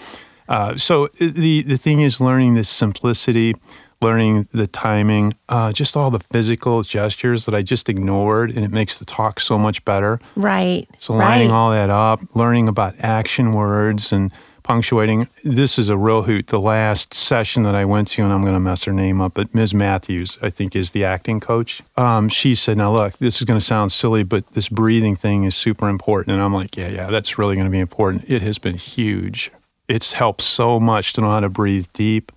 Uh, 0.47 0.77
so 0.77 1.09
the 1.19 1.63
the 1.63 1.79
thing 1.79 2.03
is 2.03 2.21
learning 2.21 2.53
this 2.53 2.69
simplicity, 2.69 3.55
learning 4.03 4.49
the 4.53 4.67
timing, 4.67 5.35
uh, 5.49 5.73
just 5.73 5.97
all 5.97 6.11
the 6.11 6.21
physical 6.21 6.83
gestures 6.83 7.47
that 7.47 7.55
I 7.55 7.63
just 7.63 7.89
ignored, 7.89 8.51
and 8.51 8.65
it 8.65 8.71
makes 8.71 8.99
the 8.99 9.05
talk 9.05 9.41
so 9.41 9.59
much 9.59 9.85
better. 9.85 10.21
Right. 10.37 10.87
So 10.99 11.15
lining 11.15 11.51
right. 11.51 11.55
all 11.55 11.71
that 11.71 11.91
up, 11.91 12.21
learning 12.35 12.69
about 12.69 12.95
action 12.99 13.55
words 13.55 14.13
and 14.13 14.33
punctuating. 14.63 15.29
This 15.45 15.79
is 15.79 15.89
a 15.89 15.97
real 15.97 16.23
hoot. 16.23 16.49
The 16.49 16.61
last 16.61 17.15
session 17.15 17.63
that 17.65 17.75
I 17.75 17.85
went 17.85 18.09
to, 18.09 18.23
and 18.23 18.33
I'm 18.33 18.43
going 18.43 18.55
to 18.55 18.61
mess 18.61 18.85
her 18.85 18.93
name 18.93 19.21
up, 19.21 19.35
but 19.35 19.55
Ms. 19.55 19.75
Matthews, 19.75 20.39
I 20.41 20.51
think, 20.51 20.77
is 20.77 20.93
the 20.93 21.05
acting 21.05 21.41
coach. 21.41 21.83
Um, 21.97 22.29
she 22.29 22.55
said, 22.55 22.79
"Now 22.79 22.93
look, 22.93 23.19
this 23.19 23.37
is 23.37 23.45
going 23.45 23.59
to 23.59 23.65
sound 23.65 23.93
silly, 23.93 24.23
but 24.23 24.53
this 24.53 24.69
breathing 24.69 25.17
thing 25.17 25.45
is 25.45 25.55
super 25.55 25.89
important." 25.89 26.35
And 26.35 26.43
I'm 26.43 26.55
like, 26.55 26.77
"Yeah, 26.77 26.89
yeah, 26.89 27.11
that's 27.11 27.39
really 27.39 27.55
going 27.55 27.67
to 27.67 27.71
be 27.71 27.81
important." 27.81 28.25
It 28.29 28.43
has 28.43 28.59
been 28.59 28.77
huge. 28.77 29.51
It's 29.89 30.13
helped 30.13 30.43
so 30.43 30.79
much 30.79 31.13
to 31.15 31.21
know 31.21 31.31
how 31.31 31.41
to 31.41 31.49
breathe 31.49 31.87
deep 31.93 32.33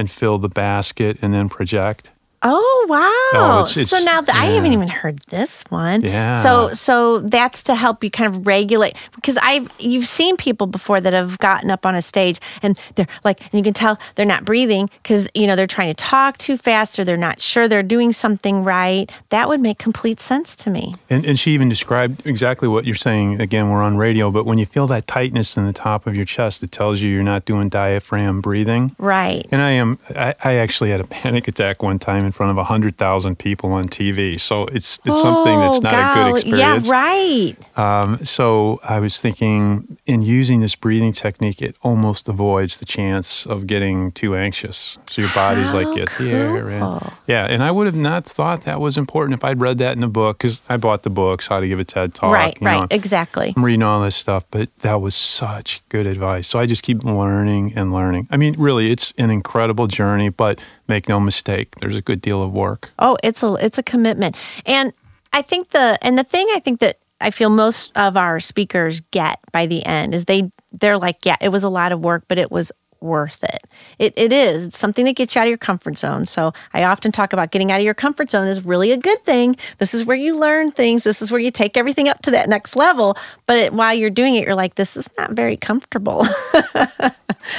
and 0.00 0.10
fill 0.10 0.38
the 0.38 0.48
basket 0.48 1.18
and 1.22 1.32
then 1.32 1.48
project. 1.48 2.10
Oh 2.42 2.86
wow! 2.88 3.38
Oh, 3.38 3.60
it's- 3.70 3.88
so 3.88 3.98
now 3.98 4.22
that 4.22 4.34
I 4.34 4.46
haven't 4.46 4.72
even 4.72 4.88
heard 4.88 5.18
this 5.28 5.62
one. 5.68 6.00
Yeah. 6.02 6.42
So 6.42 6.72
so 6.72 7.18
that's 7.20 7.62
to 7.64 7.74
help 7.74 8.02
you 8.02 8.10
kind 8.10 8.34
of 8.34 8.46
regulate 8.46 8.96
because 9.14 9.36
I've 9.42 9.70
you've 9.78 10.06
seen 10.06 10.38
people 10.38 10.66
before 10.66 11.02
that 11.02 11.12
have 11.12 11.38
gotten 11.38 11.70
up 11.70 11.84
on 11.84 11.94
a 11.94 12.00
stage 12.00 12.40
and 12.62 12.78
they're 12.94 13.06
like 13.24 13.40
and 13.42 13.52
you 13.52 13.62
can 13.62 13.74
tell 13.74 13.98
they're 14.14 14.24
not 14.24 14.46
breathing 14.46 14.88
because 15.02 15.28
you 15.34 15.46
know 15.46 15.54
they're 15.54 15.66
trying 15.66 15.88
to 15.90 15.94
talk 15.94 16.38
too 16.38 16.56
fast 16.56 16.98
or 16.98 17.04
they're 17.04 17.18
not 17.18 17.40
sure 17.40 17.68
they're 17.68 17.82
doing 17.82 18.10
something 18.10 18.64
right. 18.64 19.10
That 19.28 19.48
would 19.48 19.60
make 19.60 19.78
complete 19.78 20.18
sense 20.18 20.56
to 20.56 20.70
me. 20.70 20.94
And, 21.10 21.26
and 21.26 21.38
she 21.38 21.52
even 21.52 21.68
described 21.68 22.26
exactly 22.26 22.68
what 22.68 22.86
you're 22.86 22.94
saying. 22.94 23.40
Again, 23.40 23.68
we're 23.68 23.82
on 23.82 23.98
radio, 23.98 24.30
but 24.30 24.46
when 24.46 24.56
you 24.58 24.64
feel 24.66 24.86
that 24.86 25.06
tightness 25.06 25.58
in 25.58 25.66
the 25.66 25.72
top 25.74 26.06
of 26.06 26.16
your 26.16 26.24
chest, 26.24 26.62
it 26.62 26.72
tells 26.72 27.02
you 27.02 27.10
you're 27.10 27.22
not 27.22 27.44
doing 27.44 27.68
diaphragm 27.68 28.40
breathing. 28.40 28.96
Right. 28.98 29.46
And 29.52 29.60
I 29.60 29.70
am. 29.72 29.98
I, 30.16 30.34
I 30.42 30.54
actually 30.54 30.88
had 30.90 31.00
a 31.00 31.04
panic 31.20 31.46
attack 31.46 31.82
one 31.82 31.98
time 31.98 32.29
in 32.30 32.32
front 32.32 32.56
of 32.56 32.64
hundred 32.64 32.96
thousand 32.96 33.36
people 33.40 33.72
on 33.72 33.88
TV. 33.88 34.38
So 34.38 34.62
it's 34.66 35.00
it's 35.04 35.20
something 35.20 35.58
that's 35.58 35.76
Oh, 35.76 35.80
not 35.80 35.94
a 35.94 36.14
good 36.14 36.36
experience. 36.36 36.86
Yeah, 36.86 36.92
right. 36.92 37.56
Um, 37.76 38.24
so 38.24 38.80
I 38.84 39.00
was 39.00 39.20
thinking, 39.20 39.98
in 40.06 40.22
using 40.22 40.60
this 40.60 40.76
breathing 40.76 41.10
technique, 41.12 41.60
it 41.60 41.74
almost 41.82 42.28
avoids 42.28 42.78
the 42.78 42.84
chance 42.84 43.46
of 43.46 43.66
getting 43.66 44.12
too 44.12 44.36
anxious. 44.36 44.96
So 45.10 45.22
your 45.22 45.30
body's 45.34 45.74
like, 45.74 45.86
How 45.86 45.94
get 45.94 46.10
the 46.18 46.30
air 46.30 46.70
in. 46.70 46.82
Yeah, 47.26 47.46
and 47.46 47.62
I 47.64 47.70
would 47.72 47.86
have 47.86 47.96
not 47.96 48.24
thought 48.24 48.62
that 48.62 48.80
was 48.80 48.96
important 48.96 49.38
if 49.40 49.44
I'd 49.44 49.60
read 49.60 49.78
that 49.78 49.96
in 49.96 50.04
a 50.04 50.08
book 50.08 50.38
because 50.38 50.62
I 50.68 50.76
bought 50.76 51.02
the 51.02 51.10
books, 51.10 51.48
How 51.48 51.58
to 51.58 51.66
Give 51.66 51.80
a 51.80 51.84
TED 51.84 52.14
Talk. 52.14 52.32
right, 52.32 52.56
right. 52.60 52.80
know. 52.82 52.86
Exactly. 52.90 53.52
I'm 53.56 53.64
reading 53.64 53.82
all 53.82 54.00
this 54.02 54.14
stuff, 54.16 54.44
but 54.52 54.68
that 54.80 55.00
was 55.00 55.14
such 55.16 55.82
good 55.88 56.06
advice. 56.06 56.46
So 56.46 56.58
I 56.60 56.66
just 56.66 56.82
keep 56.84 57.02
learning 57.02 57.72
and 57.74 57.92
learning. 57.92 58.28
I 58.30 58.36
mean, 58.36 58.54
really, 58.58 58.90
it's 58.92 59.12
an 59.18 59.30
incredible 59.30 59.88
journey, 59.88 60.28
but 60.28 60.60
make 60.86 61.08
no 61.08 61.20
mistake, 61.20 61.74
there's 61.80 61.96
a 61.96 62.02
good 62.20 62.28
deal 62.30 62.42
of 62.42 62.52
work. 62.52 62.90
Oh, 62.98 63.16
it's 63.22 63.42
a 63.42 63.54
it's 63.54 63.78
a 63.78 63.82
commitment. 63.82 64.36
And 64.66 64.92
I 65.32 65.42
think 65.42 65.70
the 65.70 65.98
and 66.02 66.18
the 66.18 66.24
thing 66.24 66.46
I 66.54 66.60
think 66.60 66.80
that 66.80 66.98
I 67.20 67.30
feel 67.30 67.50
most 67.50 67.96
of 67.96 68.16
our 68.16 68.40
speakers 68.40 69.00
get 69.10 69.38
by 69.52 69.66
the 69.66 69.84
end 69.84 70.14
is 70.14 70.24
they 70.24 70.50
they're 70.72 70.98
like, 70.98 71.24
yeah, 71.24 71.36
it 71.40 71.48
was 71.50 71.64
a 71.64 71.68
lot 71.68 71.92
of 71.92 72.00
work, 72.00 72.24
but 72.28 72.38
it 72.38 72.50
was 72.50 72.72
worth 73.02 73.42
it. 73.44 73.64
It 73.98 74.12
it 74.16 74.32
is. 74.32 74.66
It's 74.66 74.78
something 74.78 75.06
that 75.06 75.16
gets 75.16 75.34
you 75.34 75.40
out 75.40 75.44
of 75.44 75.48
your 75.48 75.58
comfort 75.58 75.96
zone. 75.96 76.26
So 76.26 76.52
I 76.74 76.84
often 76.84 77.12
talk 77.12 77.32
about 77.32 77.50
getting 77.50 77.72
out 77.72 77.78
of 77.80 77.84
your 77.84 77.94
comfort 77.94 78.30
zone 78.30 78.46
is 78.46 78.64
really 78.64 78.92
a 78.92 78.98
good 78.98 79.18
thing. 79.24 79.56
This 79.78 79.94
is 79.94 80.04
where 80.04 80.16
you 80.16 80.36
learn 80.36 80.70
things. 80.72 81.04
This 81.04 81.22
is 81.22 81.30
where 81.32 81.40
you 81.40 81.50
take 81.50 81.76
everything 81.78 82.08
up 82.08 82.20
to 82.22 82.30
that 82.32 82.48
next 82.48 82.76
level. 82.76 83.16
But 83.46 83.56
it, 83.56 83.72
while 83.72 83.94
you're 83.94 84.10
doing 84.10 84.34
it, 84.34 84.44
you're 84.44 84.54
like, 84.54 84.74
this 84.74 84.96
is 84.98 85.08
not 85.18 85.32
very 85.32 85.56
comfortable. 85.56 86.26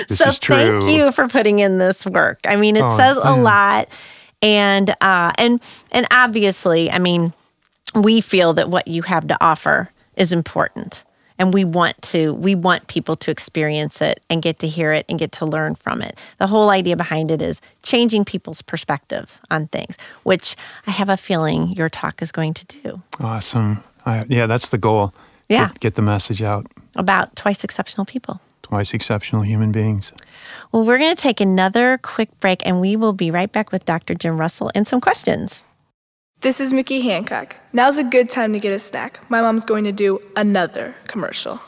This 0.08 0.20
so 0.20 0.30
is 0.30 0.40
true. 0.40 0.56
thank 0.56 0.84
you 0.84 1.12
for 1.12 1.28
putting 1.28 1.58
in 1.60 1.80
this 1.80 2.06
work. 2.06 2.40
I 2.46 2.56
mean, 2.56 2.76
it 2.76 2.84
Oh, 2.86 2.98
says 2.98 3.18
a 3.18 3.22
yeah. 3.22 3.30
lot, 3.32 3.88
and 4.42 4.90
uh, 5.02 5.32
and 5.38 5.62
and 5.92 6.08
obviously, 6.12 6.92
I 6.92 7.00
mean, 7.00 7.34
we 7.96 8.22
feel 8.22 8.54
that 8.54 8.70
what 8.70 8.88
you 8.88 9.02
have 9.04 9.28
to 9.28 9.38
offer 9.44 9.90
is 10.16 10.32
important, 10.34 11.04
and 11.38 11.54
we 11.54 11.64
want 11.66 12.02
to 12.04 12.34
we 12.34 12.56
want 12.56 12.88
people 12.88 13.16
to 13.18 13.32
experience 13.32 14.02
it 14.02 14.22
and 14.30 14.42
get 14.42 14.60
to 14.60 14.68
hear 14.68 14.92
it 14.94 15.06
and 15.10 15.20
get 15.20 15.32
to 15.34 15.46
learn 15.46 15.76
from 15.76 16.02
it. 16.02 16.18
The 16.40 16.48
whole 16.48 16.70
idea 16.70 16.96
behind 16.96 17.32
it 17.32 17.42
is 17.42 17.62
changing 17.84 18.26
people's 18.26 18.62
perspectives 18.62 19.42
on 19.50 19.68
things, 19.68 19.98
which 20.24 20.56
I 20.88 20.92
have 20.92 21.10
a 21.10 21.18
feeling 21.18 21.70
your 21.74 21.90
talk 21.90 22.22
is 22.22 22.32
going 22.32 22.54
to 22.56 22.66
do 22.66 23.02
Awesome. 23.24 23.84
I, 24.06 24.24
yeah, 24.28 24.48
that's 24.48 24.70
the 24.70 24.78
goal. 24.78 25.14
Yeah. 25.50 25.68
Get, 25.68 25.80
get 25.80 25.96
the 25.96 26.02
message 26.02 26.42
out. 26.42 26.66
about 26.96 27.36
twice 27.36 27.64
exceptional 27.64 28.06
people. 28.06 28.40
Twice 28.72 28.94
exceptional 28.94 29.42
human 29.42 29.74
beings. 29.74 30.14
Well, 30.72 30.86
we're 30.86 30.98
going 30.98 31.14
to 31.14 31.22
take 31.22 31.42
another 31.42 31.98
quick 31.98 32.30
break 32.40 32.66
and 32.66 32.80
we 32.80 32.96
will 32.96 33.12
be 33.12 33.30
right 33.30 33.52
back 33.52 33.74
with 33.74 33.84
Dr. 33.84 34.16
Jim 34.16 34.38
Russell 34.40 34.72
and 34.74 34.88
some 34.88 35.02
questions. 35.02 35.66
This 36.40 36.62
is 36.62 36.72
Mickey 36.72 37.02
Hancock. 37.02 37.58
Now's 37.74 37.98
a 37.98 38.04
good 38.06 38.30
time 38.30 38.54
to 38.54 38.62
get 38.62 38.72
a 38.72 38.80
snack. 38.80 39.30
My 39.30 39.42
mom's 39.42 39.66
going 39.66 39.84
to 39.84 39.92
do 39.92 40.22
another 40.38 40.96
commercial. 41.08 41.60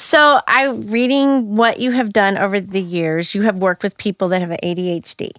So, 0.00 0.40
I 0.48 0.66
reading 0.68 1.56
what 1.56 1.78
you 1.78 1.90
have 1.90 2.10
done 2.10 2.38
over 2.38 2.58
the 2.58 2.80
years, 2.80 3.34
you 3.34 3.42
have 3.42 3.56
worked 3.56 3.82
with 3.82 3.98
people 3.98 4.28
that 4.28 4.40
have 4.40 4.48
ADHD. 4.48 5.32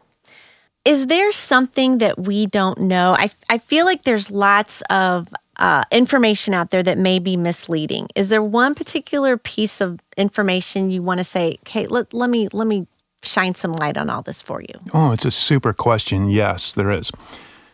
Is 0.85 1.07
there 1.07 1.31
something 1.31 1.97
that 1.97 2.19
we 2.19 2.45
don't 2.45 2.79
know? 2.81 3.15
I, 3.17 3.31
I 3.49 3.57
feel 3.57 3.85
like 3.85 4.03
there's 4.03 4.29
lots 4.29 4.83
of 4.91 5.27
uh, 5.57 5.83
information 5.91 6.53
out 6.53 6.69
there 6.69 6.83
that 6.83 6.99
may 6.99 7.17
be 7.17 7.37
misleading. 7.37 8.07
Is 8.13 8.29
there 8.29 8.43
one 8.43 8.75
particular 8.75 9.35
piece 9.35 9.81
of 9.81 9.99
information 10.15 10.91
you 10.91 11.01
want 11.01 11.19
to 11.19 11.23
say, 11.23 11.57
okay, 11.65 11.87
let, 11.87 12.13
let 12.13 12.29
me 12.29 12.47
let 12.53 12.67
me 12.67 12.85
shine 13.23 13.55
some 13.55 13.71
light 13.71 13.97
on 13.97 14.11
all 14.11 14.21
this 14.21 14.43
for 14.43 14.61
you? 14.61 14.75
Oh, 14.93 15.11
it's 15.11 15.25
a 15.25 15.31
super 15.31 15.73
question. 15.73 16.29
Yes, 16.29 16.73
there 16.73 16.91
is. 16.91 17.11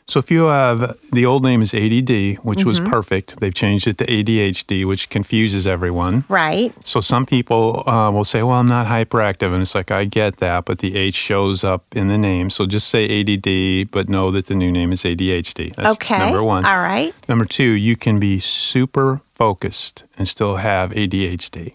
So 0.08 0.20
if 0.20 0.32
you 0.32 0.46
have 0.46 0.98
the 1.12 1.26
old 1.26 1.44
name 1.44 1.62
is 1.62 1.74
ADD, 1.74 2.38
which 2.44 2.64
was 2.64 2.80
Mm-hmm. 2.80 2.90
perfect, 2.90 3.40
they've 3.42 3.54
changed 3.54 3.88
it 3.88 3.98
to 3.98 4.06
ADHD, 4.06 4.86
which 4.86 5.10
confuses 5.10 5.68
everyone. 5.68 6.24
Right? 6.30 6.74
So 6.86 7.02
some 7.02 7.26
people 7.26 7.84
uh, 7.90 8.10
will 8.12 8.24
say, 8.24 8.42
"Well, 8.44 8.56
I'm 8.58 8.68
not 8.68 8.88
hyperactive," 8.88 9.52
and 9.52 9.62
it's 9.62 9.76
like 9.76 9.92
I 9.92 10.06
get 10.06 10.38
that, 10.38 10.64
but 10.66 10.80
the 10.80 10.96
H 10.96 11.16
shows 11.16 11.64
up 11.64 11.84
in 11.96 12.08
the 12.08 12.18
name. 12.18 12.50
So 12.50 12.66
just 12.66 12.88
say 12.88 13.04
ADD, 13.22 13.92
but 13.92 14.08
know 14.08 14.32
that 14.32 14.46
the 14.46 14.56
new 14.56 14.72
name 14.72 14.92
is 14.94 15.04
ADHD. 15.04 15.76
That's 15.76 15.94
okay. 15.94 16.20
number 16.20 16.44
one. 16.44 16.66
All 16.66 16.80
right. 16.80 17.14
Number 17.28 17.46
two, 17.46 17.72
you 17.72 17.96
can 17.98 18.20
be 18.20 18.40
super 18.40 19.22
focused 19.36 20.06
and 20.18 20.28
still 20.28 20.56
have 20.58 20.92
ADHD. 20.92 21.74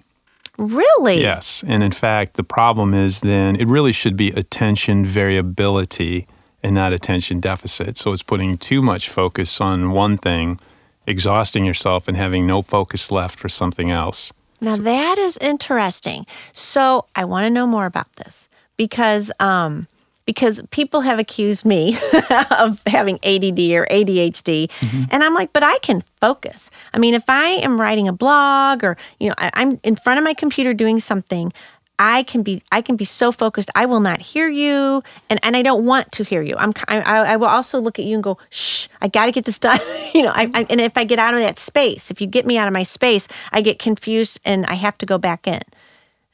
Really? 0.58 1.20
Yes. 1.20 1.64
And 1.66 1.82
in 1.82 1.92
fact, 1.92 2.34
the 2.34 2.44
problem 2.44 2.94
is 2.94 3.20
then 3.20 3.56
it 3.56 3.66
really 3.66 3.92
should 3.92 4.16
be 4.16 4.28
attention 4.30 5.04
variability 5.04 6.26
and 6.62 6.74
not 6.74 6.92
attention 6.92 7.40
deficit. 7.40 7.96
So 7.96 8.12
it's 8.12 8.22
putting 8.22 8.58
too 8.58 8.82
much 8.82 9.08
focus 9.08 9.60
on 9.60 9.90
one 9.90 10.16
thing, 10.16 10.60
exhausting 11.06 11.64
yourself, 11.64 12.08
and 12.08 12.16
having 12.16 12.46
no 12.46 12.62
focus 12.62 13.10
left 13.10 13.38
for 13.38 13.48
something 13.48 13.90
else. 13.90 14.32
Now 14.60 14.76
that 14.76 15.18
is 15.18 15.36
interesting. 15.38 16.24
So 16.52 17.06
I 17.16 17.24
want 17.24 17.44
to 17.44 17.50
know 17.50 17.66
more 17.66 17.86
about 17.86 18.12
this 18.14 18.48
because 18.76 19.32
um, 19.40 19.88
because 20.24 20.62
people 20.70 21.00
have 21.00 21.18
accused 21.18 21.64
me 21.64 21.96
of 22.58 22.80
having 22.86 23.16
ADD 23.16 23.58
or 23.72 23.86
ADHD. 23.90 24.70
And 25.10 25.24
I'm 25.24 25.34
like, 25.34 25.52
but 25.52 25.62
I 25.62 25.78
can 25.78 26.02
focus. 26.20 26.70
I 26.94 26.98
mean, 26.98 27.14
if 27.14 27.28
I 27.28 27.46
am 27.46 27.80
writing 27.80 28.08
a 28.08 28.12
blog 28.12 28.84
or, 28.84 28.96
you 29.18 29.28
know, 29.28 29.34
I, 29.38 29.50
I'm 29.54 29.80
in 29.82 29.96
front 29.96 30.18
of 30.18 30.24
my 30.24 30.34
computer 30.34 30.74
doing 30.74 31.00
something, 31.00 31.52
I 31.98 32.22
can 32.24 32.42
be 32.42 32.62
I 32.72 32.82
can 32.82 32.96
be 32.96 33.04
so 33.04 33.30
focused 33.30 33.70
I 33.74 33.86
will 33.86 34.00
not 34.00 34.20
hear 34.20 34.48
you 34.48 35.02
and, 35.30 35.38
and 35.42 35.56
I 35.56 35.62
don't 35.62 35.84
want 35.84 36.10
to 36.12 36.24
hear 36.24 36.42
you. 36.42 36.56
I'm 36.56 36.72
I, 36.88 37.00
I 37.00 37.36
will 37.36 37.48
also 37.48 37.80
look 37.80 37.98
at 37.98 38.04
you 38.04 38.14
and 38.14 38.24
go 38.24 38.38
shh 38.50 38.88
I 39.00 39.08
got 39.08 39.26
to 39.26 39.32
get 39.32 39.44
this 39.44 39.58
done. 39.60 39.78
you 40.12 40.22
know 40.22 40.32
I, 40.34 40.50
I, 40.54 40.66
and 40.68 40.80
if 40.80 40.96
I 40.96 41.04
get 41.04 41.18
out 41.18 41.34
of 41.34 41.40
that 41.40 41.58
space, 41.58 42.10
if 42.10 42.20
you 42.20 42.26
get 42.26 42.46
me 42.46 42.58
out 42.58 42.66
of 42.66 42.74
my 42.74 42.82
space, 42.82 43.28
I 43.52 43.60
get 43.60 43.78
confused 43.78 44.40
and 44.44 44.66
I 44.66 44.74
have 44.74 44.98
to 44.98 45.06
go 45.06 45.18
back 45.18 45.46
in. 45.46 45.60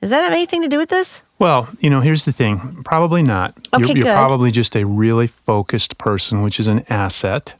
Does 0.00 0.10
that 0.10 0.22
have 0.22 0.32
anything 0.32 0.62
to 0.62 0.68
do 0.68 0.78
with 0.78 0.90
this? 0.90 1.22
Well, 1.40 1.68
you 1.80 1.90
know, 1.90 2.00
here's 2.00 2.24
the 2.24 2.32
thing. 2.32 2.82
Probably 2.84 3.22
not. 3.22 3.54
Okay, 3.74 3.88
you're, 3.88 4.06
you're 4.06 4.14
probably 4.14 4.50
just 4.50 4.76
a 4.76 4.84
really 4.84 5.26
focused 5.26 5.98
person, 5.98 6.42
which 6.42 6.60
is 6.60 6.66
an 6.66 6.84
asset. 6.88 7.54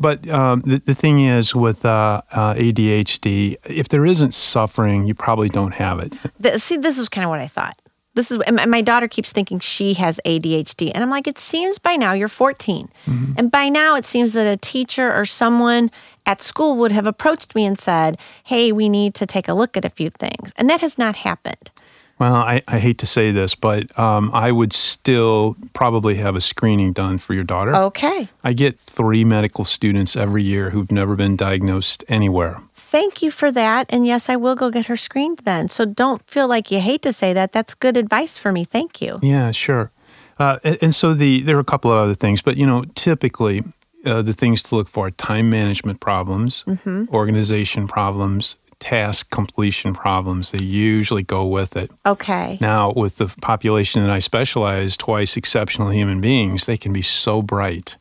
But 0.00 0.28
um, 0.28 0.60
the, 0.62 0.78
the 0.78 0.94
thing 0.94 1.20
is 1.20 1.54
with 1.54 1.84
uh, 1.84 2.22
uh, 2.30 2.54
ADHD, 2.54 3.56
if 3.66 3.88
there 3.88 4.06
isn't 4.06 4.32
suffering, 4.32 5.06
you 5.06 5.14
probably 5.14 5.48
don't 5.48 5.74
have 5.74 5.98
it. 5.98 6.14
Th- 6.42 6.60
See, 6.60 6.76
this 6.76 6.98
is 6.98 7.08
kind 7.08 7.24
of 7.24 7.30
what 7.30 7.40
I 7.40 7.48
thought. 7.48 7.76
This 8.14 8.30
is 8.30 8.40
and 8.46 8.56
my- 8.56 8.66
my 8.66 8.80
daughter 8.80 9.06
keeps 9.08 9.30
thinking 9.32 9.58
she 9.60 9.94
has 9.94 10.20
ADHD, 10.24 10.90
and 10.94 11.02
I'm 11.04 11.10
like, 11.10 11.26
it 11.28 11.38
seems 11.38 11.78
by 11.78 11.96
now 11.96 12.12
you're 12.14 12.28
14, 12.28 12.88
and 13.36 13.50
by 13.50 13.68
now 13.68 13.94
it 13.96 14.04
seems 14.04 14.32
that 14.32 14.46
a 14.46 14.56
teacher 14.56 15.12
or 15.14 15.24
someone 15.24 15.90
at 16.26 16.42
school 16.42 16.76
would 16.76 16.92
have 16.92 17.06
approached 17.06 17.54
me 17.54 17.64
and 17.64 17.78
said, 17.78 18.18
"Hey, 18.44 18.72
we 18.72 18.88
need 18.88 19.14
to 19.14 19.26
take 19.26 19.46
a 19.48 19.54
look 19.54 19.76
at 19.76 19.84
a 19.84 19.90
few 19.90 20.10
things," 20.10 20.52
and 20.56 20.68
that 20.70 20.80
has 20.80 20.98
not 20.98 21.16
happened. 21.16 21.70
Well, 22.18 22.34
I, 22.34 22.62
I 22.66 22.78
hate 22.78 22.98
to 22.98 23.06
say 23.06 23.30
this, 23.30 23.54
but 23.54 23.96
um, 23.98 24.30
I 24.34 24.50
would 24.50 24.72
still 24.72 25.56
probably 25.72 26.16
have 26.16 26.34
a 26.34 26.40
screening 26.40 26.92
done 26.92 27.18
for 27.18 27.34
your 27.34 27.44
daughter. 27.44 27.74
Okay, 27.74 28.28
I 28.42 28.52
get 28.52 28.78
three 28.78 29.24
medical 29.24 29.64
students 29.64 30.16
every 30.16 30.42
year 30.42 30.70
who've 30.70 30.90
never 30.90 31.16
been 31.16 31.36
diagnosed 31.36 32.04
anywhere. 32.08 32.60
thank 32.74 33.20
you 33.22 33.30
for 33.30 33.52
that, 33.52 33.86
and 33.90 34.06
yes, 34.06 34.28
I 34.28 34.36
will 34.36 34.54
go 34.54 34.70
get 34.70 34.86
her 34.86 34.96
screened 34.96 35.40
then. 35.44 35.68
So 35.68 35.84
don't 35.84 36.22
feel 36.26 36.48
like 36.48 36.70
you 36.70 36.80
hate 36.80 37.02
to 37.02 37.12
say 37.12 37.34
that. 37.34 37.52
That's 37.52 37.74
good 37.74 37.96
advice 37.96 38.38
for 38.38 38.50
me. 38.50 38.64
Thank 38.64 39.02
you. 39.02 39.18
Yeah, 39.22 39.52
sure. 39.52 39.90
Uh, 40.38 40.58
and, 40.64 40.78
and 40.80 40.94
so 40.94 41.14
the 41.14 41.42
there 41.42 41.56
are 41.56 41.60
a 41.60 41.64
couple 41.64 41.92
of 41.92 41.98
other 41.98 42.14
things, 42.14 42.42
but 42.42 42.56
you 42.56 42.66
know, 42.66 42.84
typically 42.94 43.62
uh, 44.04 44.22
the 44.22 44.32
things 44.32 44.62
to 44.64 44.76
look 44.76 44.88
for 44.88 45.06
are 45.06 45.10
time 45.10 45.50
management 45.50 46.00
problems, 46.00 46.64
organization 47.12 47.86
problems, 47.88 48.56
task 48.80 49.30
completion 49.30 49.94
problems. 49.94 50.52
They 50.52 50.64
usually 50.64 51.22
go 51.22 51.46
with 51.46 51.76
it. 51.76 51.90
Okay. 52.06 52.58
Now, 52.60 52.92
with 52.92 53.16
the 53.16 53.28
population 53.40 54.00
that 54.02 54.10
I 54.10 54.18
specialize, 54.20 54.96
twice 54.96 55.36
exceptional 55.36 55.90
human 55.90 56.20
beings, 56.20 56.66
they 56.66 56.76
can 56.76 56.92
be 56.92 57.02
so 57.02 57.42
bright 57.42 57.96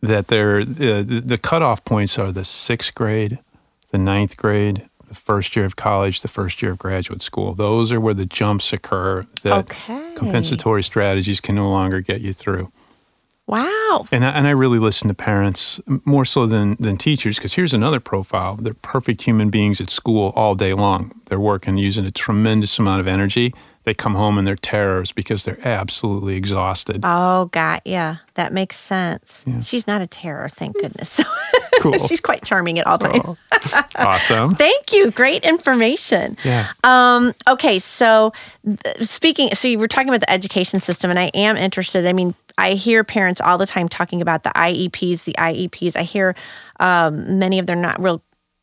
that 0.00 0.28
they're 0.28 0.60
uh, 0.60 1.02
the 1.02 1.38
cutoff 1.42 1.84
points 1.84 2.18
are 2.18 2.30
the 2.30 2.44
sixth 2.44 2.94
grade, 2.94 3.38
the 3.90 3.98
ninth 3.98 4.36
grade, 4.36 4.88
the 5.08 5.14
first 5.14 5.56
year 5.56 5.64
of 5.64 5.76
college, 5.76 6.20
the 6.22 6.28
first 6.28 6.60
year 6.62 6.72
of 6.72 6.78
graduate 6.78 7.22
school. 7.22 7.54
Those 7.54 7.90
are 7.92 8.00
where 8.00 8.14
the 8.14 8.26
jumps 8.26 8.72
occur 8.72 9.26
that 9.42 9.52
Okay. 9.70 10.12
compensatory 10.14 10.82
strategies 10.82 11.40
can 11.40 11.54
no 11.54 11.70
longer 11.70 12.00
get 12.00 12.20
you 12.20 12.32
through. 12.32 12.70
Wow. 13.46 14.06
And 14.10 14.24
I, 14.24 14.30
and 14.30 14.46
I 14.46 14.50
really 14.50 14.78
listen 14.78 15.08
to 15.08 15.14
parents 15.14 15.80
more 16.04 16.24
so 16.24 16.46
than, 16.46 16.76
than 16.80 16.96
teachers 16.96 17.36
because 17.36 17.52
here's 17.52 17.74
another 17.74 18.00
profile. 18.00 18.56
They're 18.56 18.74
perfect 18.74 19.22
human 19.22 19.50
beings 19.50 19.80
at 19.80 19.90
school 19.90 20.32
all 20.34 20.54
day 20.54 20.72
long. 20.72 21.12
They're 21.26 21.40
working 21.40 21.76
using 21.76 22.06
a 22.06 22.10
tremendous 22.10 22.78
amount 22.78 23.00
of 23.00 23.08
energy. 23.08 23.52
They 23.84 23.92
come 23.92 24.14
home 24.14 24.38
and 24.38 24.46
they're 24.46 24.56
terrors 24.56 25.12
because 25.12 25.44
they're 25.44 25.60
absolutely 25.62 26.36
exhausted. 26.36 27.00
Oh, 27.04 27.46
God. 27.52 27.82
Yeah, 27.84 28.16
that 28.32 28.50
makes 28.54 28.76
sense. 28.76 29.44
She's 29.60 29.86
not 29.86 30.00
a 30.00 30.06
terror, 30.06 30.48
thank 30.48 30.74
goodness. 30.76 31.20
Cool. 31.80 31.98
She's 31.98 32.20
quite 32.20 32.42
charming 32.44 32.78
at 32.78 32.86
all 32.86 32.98
times. 32.98 33.38
awesome. 33.96 34.54
Thank 34.54 34.92
you. 34.92 35.10
Great 35.10 35.44
information. 35.44 36.38
Yeah. 36.44 36.68
Um, 36.82 37.34
okay, 37.48 37.78
so 37.78 38.32
th- 38.64 39.04
speaking, 39.04 39.50
so 39.54 39.68
you 39.68 39.78
were 39.78 39.88
talking 39.88 40.08
about 40.08 40.20
the 40.20 40.30
education 40.30 40.80
system, 40.80 41.10
and 41.10 41.18
I 41.18 41.30
am 41.34 41.56
interested. 41.56 42.06
I 42.06 42.12
mean, 42.12 42.34
I 42.58 42.72
hear 42.72 43.04
parents 43.04 43.40
all 43.40 43.58
the 43.58 43.66
time 43.66 43.88
talking 43.88 44.22
about 44.22 44.44
the 44.44 44.50
IEPs, 44.50 45.24
the 45.24 45.34
IEPs. 45.38 45.96
I 45.96 46.02
hear 46.02 46.34
um, 46.80 47.38
many 47.38 47.58
of 47.58 47.66
them 47.66 47.80
not 47.80 48.00
real 48.00 48.22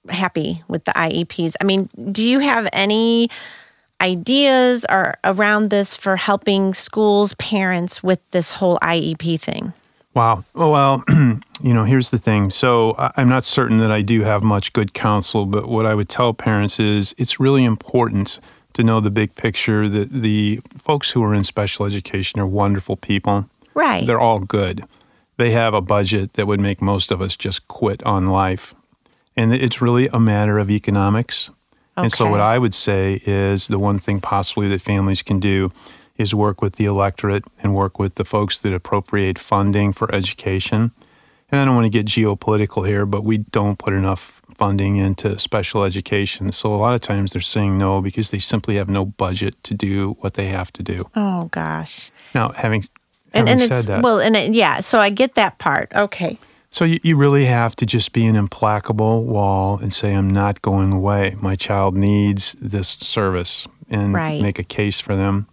happy 0.10 0.64
with 0.68 0.86
the 0.86 0.94
IEPs. 0.94 1.56
I 1.62 1.64
mean, 1.64 1.90
do 2.12 2.28
you 2.28 2.40
have 2.40 2.68
any 2.74 3.30
ideas 4.02 4.86
or 4.90 5.16
around 5.24 5.70
this 5.70 5.96
for 5.96 6.16
helping 6.16 6.74
schools, 6.74 7.36
parents 7.36 8.02
with 8.02 8.20
this 8.32 8.52
whole 8.52 8.80
IEP 8.80 9.40
thing? 9.40 9.74
Wow. 10.14 10.44
Oh, 10.56 10.72
well, 10.72 11.04
you 11.64 11.74
know, 11.74 11.86
here's 11.86 12.10
the 12.10 12.18
thing. 12.18 12.50
So 12.50 12.96
I'm 13.16 13.30
not 13.30 13.44
certain 13.44 13.78
that 13.78 13.92
I 13.92 14.02
do 14.02 14.24
have 14.24 14.44
much 14.44 14.74
good 14.74 14.94
counsel, 14.94 15.46
but 15.46 15.70
what 15.70 15.86
I 15.86 15.94
would 15.94 16.10
tell 16.10 16.34
parents 16.34 16.80
is 16.80 17.16
it's 17.18 17.40
really 17.40 17.64
important 17.64 18.40
to 18.74 18.84
know 18.84 19.00
the 19.00 19.12
big 19.12 19.36
picture 19.36 19.88
that 19.88 20.12
the 20.12 20.60
folks 20.78 21.12
who 21.12 21.24
are 21.24 21.34
in 21.34 21.44
special 21.44 21.86
education 21.86 22.40
are 22.40 22.48
wonderful 22.48 22.98
people. 22.98 23.48
Right. 23.74 24.06
They're 24.06 24.20
all 24.20 24.40
good. 24.40 24.86
They 25.38 25.52
have 25.52 25.74
a 25.74 25.82
budget 25.82 26.34
that 26.34 26.46
would 26.46 26.60
make 26.60 26.82
most 26.82 27.12
of 27.12 27.22
us 27.22 27.36
just 27.36 27.68
quit 27.68 28.04
on 28.04 28.28
life. 28.28 28.76
And 29.36 29.54
it's 29.54 29.82
really 29.82 30.08
a 30.08 30.20
matter 30.20 30.60
of 30.60 30.70
economics. 30.70 31.50
Okay. 31.98 32.06
And 32.06 32.12
so, 32.12 32.30
what 32.30 32.42
I 32.42 32.58
would 32.58 32.74
say 32.74 33.22
is 33.26 33.68
the 33.68 33.80
one 33.80 34.00
thing 34.00 34.22
possibly 34.22 34.68
that 34.70 34.82
families 34.82 35.22
can 35.22 35.40
do 35.40 35.72
is 36.18 36.36
work 36.36 36.62
with 36.62 36.76
the 36.76 36.86
electorate 36.86 37.44
and 37.62 37.74
work 37.74 38.00
with 38.00 38.16
the 38.16 38.26
folks 38.26 38.60
that 38.60 38.74
appropriate 38.74 39.40
funding 39.40 39.94
for 39.94 40.14
education. 40.14 40.92
And 41.52 41.60
I 41.60 41.66
don't 41.66 41.76
want 41.76 41.86
to 41.86 41.92
get 41.92 42.06
geopolitical 42.06 42.88
here, 42.88 43.06
but 43.06 43.24
we 43.24 43.40
don't 43.40 43.78
put 43.78 43.94
enough 43.94 44.42
funding 44.56 44.98
into 44.98 45.38
special 45.38 45.84
education. 45.84 46.52
So, 46.52 46.74
a 46.74 46.78
lot 46.78 46.94
of 46.94 47.02
times 47.02 47.34
they're 47.34 47.42
saying 47.42 47.78
no 47.78 48.02
because 48.02 48.32
they 48.32 48.40
simply 48.40 48.76
have 48.76 48.90
no 48.90 49.06
budget 49.06 49.62
to 49.64 49.74
do 49.74 50.16
what 50.22 50.36
they 50.36 50.48
have 50.48 50.72
to 50.74 50.84
do. 50.84 51.10
oh, 51.16 51.46
gosh. 51.52 52.12
Now, 52.34 52.50
having, 52.50 52.88
And, 53.34 53.48
and 53.48 53.62
said 53.62 53.72
it's, 53.72 53.88
that, 53.88 54.04
well, 54.04 54.20
and 54.20 54.36
it, 54.36 54.54
yeah, 54.54 54.82
so 54.82 55.00
I 55.00 55.10
get 55.10 55.36
that 55.36 55.58
part. 55.58 55.92
Okay. 55.96 56.38
So 56.70 56.86
you, 56.86 57.00
you 57.04 57.18
really 57.18 57.46
have 57.46 57.76
to 57.78 57.86
just 57.86 58.14
be 58.14 58.26
an 58.26 58.36
implacable 58.36 59.26
wall 59.26 59.78
and 59.82 59.94
say, 59.94 60.14
I'm 60.14 60.30
not 60.30 60.62
going 60.62 60.94
away. 60.94 61.36
My 61.42 61.56
child 61.56 61.96
needs 61.96 62.54
this 62.54 62.88
service 62.88 63.68
and 63.90 64.14
Right. 64.14 64.42
make 64.42 64.58
a 64.60 64.64
case 64.64 65.00
for 65.00 65.16
them. 65.16 65.48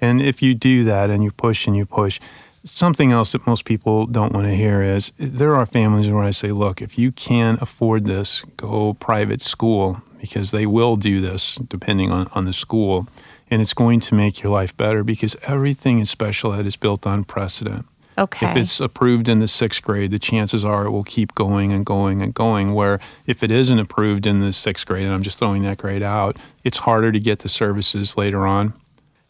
And 0.00 0.20
if 0.22 0.42
you 0.42 0.54
do 0.54 0.84
that 0.84 1.10
and 1.10 1.24
you 1.24 1.30
push 1.30 1.66
and 1.66 1.76
you 1.76 1.86
push, 1.86 2.20
something 2.64 3.12
else 3.12 3.32
that 3.32 3.46
most 3.46 3.64
people 3.64 4.06
don't 4.06 4.32
want 4.32 4.46
to 4.46 4.54
hear 4.54 4.82
is 4.82 5.12
there 5.18 5.56
are 5.56 5.64
families 5.66 6.10
where 6.10 6.22
I 6.22 6.30
say, 6.32 6.52
look, 6.52 6.82
if 6.82 6.98
you 6.98 7.12
can 7.12 7.56
afford 7.60 8.04
this, 8.04 8.42
go 8.56 8.94
private 8.94 9.40
school 9.40 10.02
because 10.20 10.50
they 10.50 10.66
will 10.66 10.96
do 10.96 11.20
this 11.20 11.56
depending 11.68 12.10
on, 12.10 12.28
on 12.34 12.44
the 12.44 12.52
school. 12.52 13.08
And 13.50 13.62
it's 13.62 13.74
going 13.74 14.00
to 14.00 14.14
make 14.14 14.42
your 14.42 14.52
life 14.52 14.76
better 14.76 15.02
because 15.02 15.36
everything 15.42 15.98
in 15.98 16.06
special 16.06 16.52
ed 16.52 16.66
is 16.66 16.76
built 16.76 17.06
on 17.06 17.24
precedent. 17.24 17.86
Okay. 18.18 18.50
If 18.50 18.56
it's 18.56 18.80
approved 18.80 19.28
in 19.28 19.38
the 19.38 19.46
sixth 19.46 19.80
grade, 19.82 20.10
the 20.10 20.18
chances 20.18 20.64
are 20.64 20.84
it 20.84 20.90
will 20.90 21.04
keep 21.04 21.34
going 21.36 21.72
and 21.72 21.86
going 21.86 22.20
and 22.20 22.34
going. 22.34 22.74
Where 22.74 22.98
if 23.26 23.44
it 23.44 23.50
isn't 23.50 23.78
approved 23.78 24.26
in 24.26 24.40
the 24.40 24.52
sixth 24.52 24.86
grade, 24.86 25.04
and 25.04 25.14
I'm 25.14 25.22
just 25.22 25.38
throwing 25.38 25.62
that 25.62 25.78
grade 25.78 26.02
out, 26.02 26.36
it's 26.64 26.78
harder 26.78 27.12
to 27.12 27.20
get 27.20 27.38
the 27.40 27.48
services 27.48 28.16
later 28.16 28.44
on. 28.44 28.74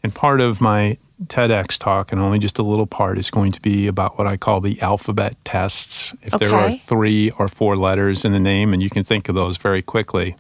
And 0.03 0.15
part 0.15 0.41
of 0.41 0.61
my 0.61 0.97
TEDx 1.27 1.79
talk, 1.79 2.13
and 2.13 2.21
only 2.21 2.39
just 2.39 2.59
a 2.59 2.63
little 2.63 2.87
part, 2.87 3.19
is 3.19 3.31
going 3.31 3.53
to 3.53 3.61
be 3.61 3.89
about 3.89 4.17
what 4.17 4.27
I 4.27 4.37
call 4.37 4.61
the 4.61 4.81
alphabet 4.81 5.37
tests. 5.45 6.15
If 6.23 6.35
there 6.35 6.55
are 6.55 6.71
three 6.71 7.31
or 7.33 7.49
four 7.49 7.77
letters 7.77 8.25
in 8.25 8.33
the 8.33 8.41
name, 8.41 8.73
and 8.73 8.83
you 8.83 8.89
can 8.89 9.05
think 9.05 9.29
of 9.29 9.35
those 9.35 9.59
very 9.59 9.83
quickly, 9.83 10.37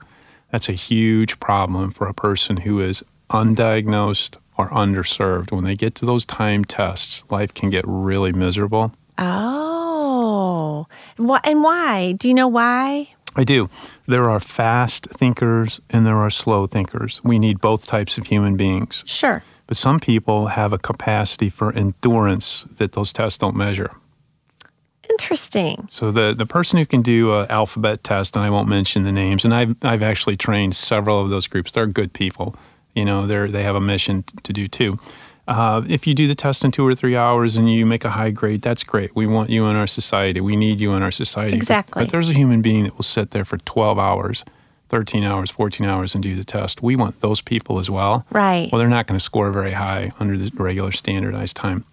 that's 0.51 0.69
a 0.69 0.73
huge 0.73 1.39
problem 1.41 1.91
for 1.91 2.07
a 2.07 2.15
person 2.15 2.57
who 2.57 2.81
is 2.81 3.03
undiagnosed 3.31 4.37
or 4.57 4.69
underserved. 4.71 5.53
When 5.53 5.65
they 5.65 5.77
get 5.77 5.95
to 5.97 6.07
those 6.07 6.25
time 6.25 6.65
tests, 6.65 7.25
life 7.31 7.55
can 7.55 7.71
get 7.71 7.85
really 7.87 8.33
miserable. 8.33 8.93
Oh, 9.19 10.87
and 11.19 11.63
why? 11.63 12.13
Do 12.13 12.29
you 12.29 12.35
know 12.35 12.49
why? 12.49 13.09
I 13.37 13.45
do. 13.45 13.69
There 14.07 14.29
are 14.31 14.41
fast 14.41 15.07
thinkers 15.07 15.81
and 15.91 16.07
there 16.07 16.17
are 16.17 16.31
slow 16.31 16.67
thinkers. 16.67 17.21
We 17.23 17.39
need 17.39 17.61
both 17.61 17.87
types 17.87 18.19
of 18.19 18.27
human 18.27 18.57
beings. 18.57 19.05
Sure. 19.07 19.43
But 19.67 19.77
some 19.77 20.01
people 20.01 20.47
have 20.47 20.73
a 20.73 20.79
capacity 20.79 21.51
for 21.51 21.73
endurance 21.73 22.67
that 22.77 22.93
those 22.93 23.13
tests 23.13 23.39
don't 23.39 23.55
measure. 23.55 23.93
Interesting. 25.11 25.87
So 25.91 26.11
the, 26.11 26.35
the 26.37 26.47
person 26.47 26.79
who 26.79 26.87
can 26.87 27.03
do 27.03 27.35
an 27.35 27.47
alphabet 27.51 28.03
test, 28.03 28.37
and 28.37 28.45
I 28.45 28.51
won't 28.51 28.69
mention 28.69 29.05
the 29.05 29.13
names, 29.13 29.45
and 29.45 29.55
I've, 29.55 29.77
I've 29.83 30.03
actually 30.03 30.37
trained 30.37 30.75
several 30.75 31.21
of 31.21 31.31
those 31.31 31.47
groups. 31.47 31.71
They're 31.71 31.87
good 31.87 32.13
people. 32.13 32.57
You 32.99 33.05
know, 33.05 33.27
they're, 33.27 33.49
they 33.49 33.63
have 33.63 33.77
a 33.77 33.81
mission 33.81 34.25
t- 34.25 34.37
to 34.43 34.53
do 34.53 34.67
too. 34.67 34.99
Uh, 35.47 35.83
if 35.89 36.07
you 36.07 36.15
do 36.15 36.27
the 36.27 36.35
test 36.35 36.65
in 36.65 36.73
two 36.73 36.85
or 36.87 36.95
three 36.95 37.17
hours 37.17 37.57
and 37.57 37.73
you 37.73 37.87
make 37.87 38.05
a 38.05 38.11
high 38.11 38.31
grade, 38.31 38.61
that's 38.61 38.83
great. 38.85 39.15
We 39.15 39.27
want 39.27 39.49
you 39.51 39.67
in 39.67 39.77
our 39.77 39.87
society. 39.87 40.41
We 40.41 40.57
need 40.57 40.81
you 40.81 40.93
in 40.95 41.03
our 41.03 41.11
society. 41.13 41.53
But- 41.53 41.57
Exactly. 41.59 42.03
But, 42.03 42.11
there's 42.11 42.29
a 42.29 42.35
human 42.35 42.61
being 42.61 42.85
that 42.85 42.97
will 42.97 43.05
sit 43.05 43.31
there 43.31 43.45
for 43.45 43.57
12 43.59 43.99
hours, 43.99 44.45
13 44.89 45.23
hours, 45.25 45.49
14 45.51 45.87
hours 45.87 46.15
and 46.15 46.23
do 46.23 46.35
the 46.35 46.45
test. 46.45 46.83
We 46.83 46.97
want 46.97 47.21
those 47.21 47.41
people 47.41 47.79
as 47.79 47.89
well. 47.89 48.27
Right. 48.31 48.69
Well, 48.73 48.79
they're 48.81 48.89
not 48.89 49.07
going 49.07 49.17
to 49.19 49.25
score 49.25 49.51
very 49.53 49.73
high 49.73 50.11
under 50.19 50.37
the 50.37 50.51
regular 50.57 50.91
standardized 50.93 51.57
time. 51.57 51.85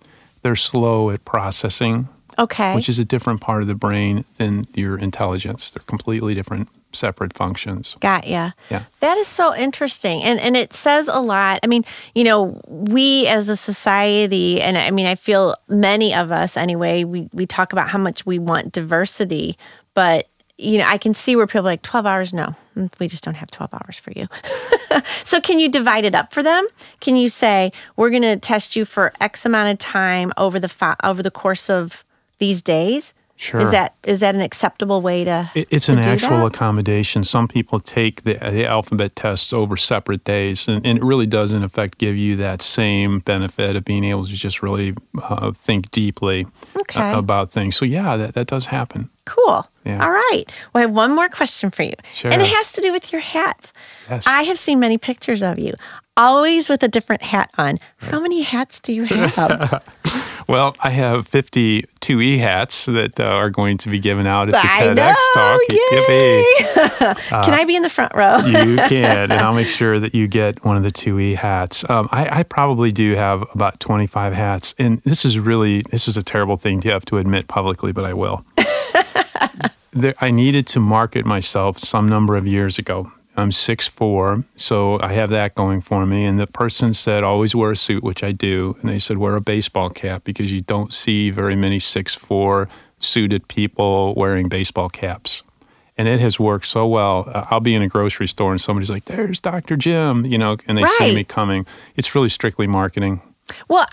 they're 0.41 0.56
slow 0.56 1.10
at 1.12 1.24
processing, 1.26 2.08
Okay. 2.38 2.76
which 2.76 2.88
is 2.89 3.00
a 3.00 3.06
different 3.06 3.41
part 3.41 3.62
of 3.62 3.68
the 3.68 3.74
brain 3.76 4.26
than 4.38 4.68
your 4.74 4.98
intelligence. 4.98 5.72
They're 5.72 5.84
completely 5.88 6.36
different, 6.36 6.68
separate 6.95 7.34
functions. 7.34 7.95
Got 7.99 8.27
ya. 8.27 8.51
Yeah. 8.69 8.84
That 8.99 9.17
is 9.17 9.27
so 9.27 9.55
interesting. 9.55 10.23
And 10.23 10.39
and 10.39 10.55
it 10.58 10.73
says 10.73 11.08
a 11.08 11.19
lot. 11.19 11.60
I 11.63 11.67
mean, 11.67 11.86
you 12.13 12.23
know, 12.23 12.62
we 12.67 13.27
as 13.27 13.49
a 13.49 13.55
society, 13.55 14.62
and 14.62 14.77
I 14.77 14.91
mean, 14.91 15.08
I 15.08 15.15
feel 15.15 15.55
many 15.67 16.13
of 16.13 16.31
us 16.31 16.58
anyway, 16.58 17.03
we, 17.03 17.29
we 17.34 17.45
talk 17.45 17.73
about 17.73 17.89
how 17.89 17.99
much 17.99 18.25
we 18.25 18.39
want 18.39 18.71
diversity, 18.71 19.58
but 19.93 20.27
you 20.58 20.77
know, 20.77 20.86
I 20.86 20.97
can 20.97 21.13
see 21.13 21.36
where 21.36 21.47
people 21.47 21.62
are 21.62 21.63
like 21.63 21.81
12 21.81 22.05
hours, 22.05 22.34
no, 22.34 22.55
we 22.99 23.08
just 23.08 23.23
don't 23.23 23.36
have 23.36 23.51
12 23.51 23.73
hours 23.73 23.97
for 23.97 24.12
you. 24.15 24.27
so 25.23 25.41
can 25.41 25.60
you 25.60 25.67
divide 25.67 26.05
it 26.05 26.15
up 26.15 26.34
for 26.34 26.41
them? 26.41 26.65
Can 27.01 27.15
you 27.15 27.27
say, 27.27 27.71
we're 27.97 28.10
going 28.10 28.21
to 28.21 28.38
test 28.38 28.75
you 28.75 28.86
for 28.86 29.12
X 29.19 29.45
amount 29.45 29.69
of 29.69 29.77
time 29.79 30.31
over 30.38 30.60
the 30.60 30.69
fi- 30.69 30.95
over 31.03 31.21
the 31.21 31.31
course 31.31 31.69
of 31.69 32.05
these 32.38 32.62
days? 32.62 33.13
Sure. 33.38 33.60
Is 33.60 33.71
that 33.71 33.95
is 34.06 34.21
that 34.21 34.34
an 34.34 34.39
acceptable 34.41 35.02
way 35.02 35.26
to? 35.26 35.52
It- 35.56 35.67
It's 35.69 35.88
to 35.88 35.91
an 35.91 36.00
actual 36.00 36.38
that? 36.38 36.45
accommodation. 36.56 37.24
Some 37.26 37.50
people 37.50 37.82
take 37.82 38.24
the, 38.24 38.36
the 38.36 38.65
alphabet 38.65 39.13
tests 39.17 39.52
over 39.52 39.76
separate 39.76 40.24
days, 40.24 40.69
and, 40.69 40.86
and 40.86 40.98
it 41.00 41.04
really 41.04 41.26
does, 41.26 41.52
in 41.52 41.62
effect, 41.63 41.98
give 41.98 42.15
you 42.15 42.38
that 42.38 42.62
same 42.62 43.19
benefit 43.19 43.76
of 43.76 43.84
being 43.84 44.06
able 44.06 44.24
to 44.26 44.32
just 44.34 44.63
really 44.63 44.95
uh, 45.21 45.52
think 45.52 45.91
deeply 45.91 46.45
uh, 46.76 46.80
Okay. 46.80 47.12
about 47.13 47.52
things. 47.52 47.76
So, 47.76 47.84
yeah, 47.84 48.15
that, 48.15 48.36
that 48.36 48.48
does 48.48 48.67
happen. 48.67 49.10
Cool. 49.26 49.67
Yeah. 49.86 50.02
All 50.04 50.12
right. 50.12 50.43
Well, 50.74 50.80
I 50.80 50.82
have 50.82 50.91
one 50.95 51.13
more 51.13 51.28
question 51.30 51.71
for 51.71 51.84
you. 51.84 51.93
Sure. 52.13 52.32
And 52.32 52.41
it 52.41 52.48
has 52.50 52.71
to 52.74 52.82
do 52.82 52.93
with 52.93 53.12
your 53.12 53.21
hats. 53.21 53.74
Yes. 54.10 54.26
I 54.28 54.43
have 54.43 54.58
seen 54.58 54.80
many 54.80 54.98
pictures 54.98 55.41
of 55.43 55.60
you, 55.60 55.74
always 56.15 56.69
with 56.69 56.84
a 56.84 56.88
different 56.88 57.21
hat 57.24 57.50
on. 57.58 57.80
How 57.98 58.19
many 58.21 58.43
hats 58.43 58.80
do 58.80 58.93
you 58.93 59.04
have? 59.06 59.84
Well, 60.47 60.75
I 60.79 60.91
have 60.91 61.27
52 61.27 62.21
e 62.21 62.38
hats 62.38 62.86
that 62.86 63.19
uh, 63.19 63.23
are 63.23 63.49
going 63.49 63.77
to 63.79 63.89
be 63.89 63.97
given 63.97 64.27
out 64.27 64.47
at 64.47 64.51
the 64.51 64.60
I 64.60 64.81
TEDx 64.81 64.95
know, 64.95 65.34
talk. 65.34 65.62
Yippee. 65.71 67.43
Can 67.45 67.53
I 67.53 67.65
be 67.65 67.75
in 67.75 67.81
the 67.81 67.89
front 67.89 68.13
row? 68.13 68.38
you 68.38 68.75
can, 68.88 69.31
and 69.31 69.34
I'll 69.34 69.55
make 69.55 69.67
sure 69.67 69.99
that 69.99 70.13
you 70.13 70.27
get 70.27 70.63
one 70.63 70.77
of 70.77 70.84
the 70.84 70.91
two 70.91 71.19
E 71.19 71.34
hats. 71.34 71.88
Um, 71.89 72.08
I, 72.12 72.39
I 72.39 72.43
probably 72.43 72.91
do 72.91 73.15
have 73.15 73.43
about 73.53 73.79
25 73.79 74.34
hats, 74.34 74.75
and 74.77 75.01
this 75.01 75.25
is 75.25 75.39
really 75.39 75.81
this 75.89 76.08
is 76.08 76.15
a 76.15 76.23
terrible 76.23 76.58
thing 76.58 76.79
to 76.81 76.89
have 76.89 77.05
to 77.05 77.17
admit 77.17 77.47
publicly, 77.47 77.91
but 77.91 78.05
I 78.05 78.13
will. 78.13 78.45
there, 79.91 80.13
I 80.19 80.29
needed 80.29 80.67
to 80.67 80.79
market 80.79 81.25
myself 81.25 81.79
some 81.79 82.08
number 82.08 82.36
of 82.36 82.45
years 82.45 82.77
ago. 82.77 83.12
I'm 83.38 83.50
6'4", 83.50 84.45
so 84.56 85.00
I 85.02 85.13
have 85.13 85.30
that 85.32 85.56
going 85.56 85.82
for 85.82 86.06
me. 86.06 86.26
And 86.26 86.39
the 86.39 86.48
person 86.48 86.93
said, 86.93 87.24
always 87.24 87.54
wear 87.56 87.71
a 87.71 87.76
suit, 87.76 88.04
which 88.04 88.24
I 88.24 88.32
do. 88.32 88.78
And 88.82 88.89
they 88.89 89.00
said, 89.00 89.17
wear 89.17 89.36
a 89.36 89.41
baseball 89.41 89.89
cap 89.89 90.24
because 90.24 90.52
you 90.52 90.62
don't 90.62 90.93
see 90.93 91.30
very 91.30 91.56
many 91.56 91.78
6'4", 91.78 92.67
suited 93.00 93.48
people 93.48 94.13
wearing 94.15 94.48
baseball 94.48 94.89
caps 94.89 95.43
and 95.98 96.08
it 96.08 96.19
has 96.19 96.39
worked 96.39 96.65
so 96.65 96.86
well. 96.88 97.30
I'll 97.50 97.60
be 97.60 97.76
in 97.76 97.82
a 97.82 97.88
grocery 97.88 98.28
store 98.28 98.52
and 98.52 98.60
somebody's 98.60 98.89
like, 98.89 99.06
"There's 99.06 99.39
Dr. 99.39 99.78
Jim," 99.78 100.26
you 100.26 100.38
know, 100.38 100.58
and 100.67 100.78
they 100.78 100.84
see 100.98 101.15
me 101.15 101.24
coming. 101.24 101.65
It's 101.95 102.13
really 102.15 102.30
strictly 102.30 102.67
marketing. 102.67 103.21
Well, 103.69 103.88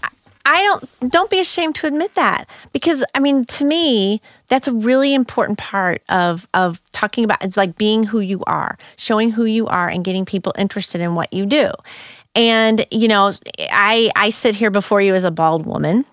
I 0.44 0.62
don't 0.62 1.10
don't 1.10 1.30
be 1.30 1.40
ashamed 1.40 1.74
to 1.76 1.86
admit 1.86 2.14
that 2.14 2.48
because 2.72 3.04
I 3.14 3.20
mean 3.20 3.44
to 3.44 3.64
me 3.64 4.20
that's 4.48 4.68
a 4.68 4.72
really 4.72 5.14
important 5.14 5.58
part 5.58 6.02
of 6.08 6.46
of 6.54 6.80
talking 6.92 7.24
about 7.24 7.42
it's 7.44 7.56
like 7.56 7.76
being 7.76 8.04
who 8.04 8.20
you 8.20 8.42
are, 8.46 8.76
showing 8.96 9.30
who 9.30 9.44
you 9.44 9.66
are 9.66 9.88
and 9.88 10.04
getting 10.04 10.24
people 10.24 10.52
interested 10.58 11.00
in 11.00 11.14
what 11.14 11.32
you 11.32 11.46
do. 11.46 11.70
And 12.34 12.86
you 12.90 13.08
know, 13.08 13.32
I 13.70 14.10
I 14.16 14.30
sit 14.30 14.54
here 14.54 14.70
before 14.70 15.00
you 15.00 15.14
as 15.14 15.24
a 15.24 15.30
bald 15.30 15.66
woman 15.66 16.04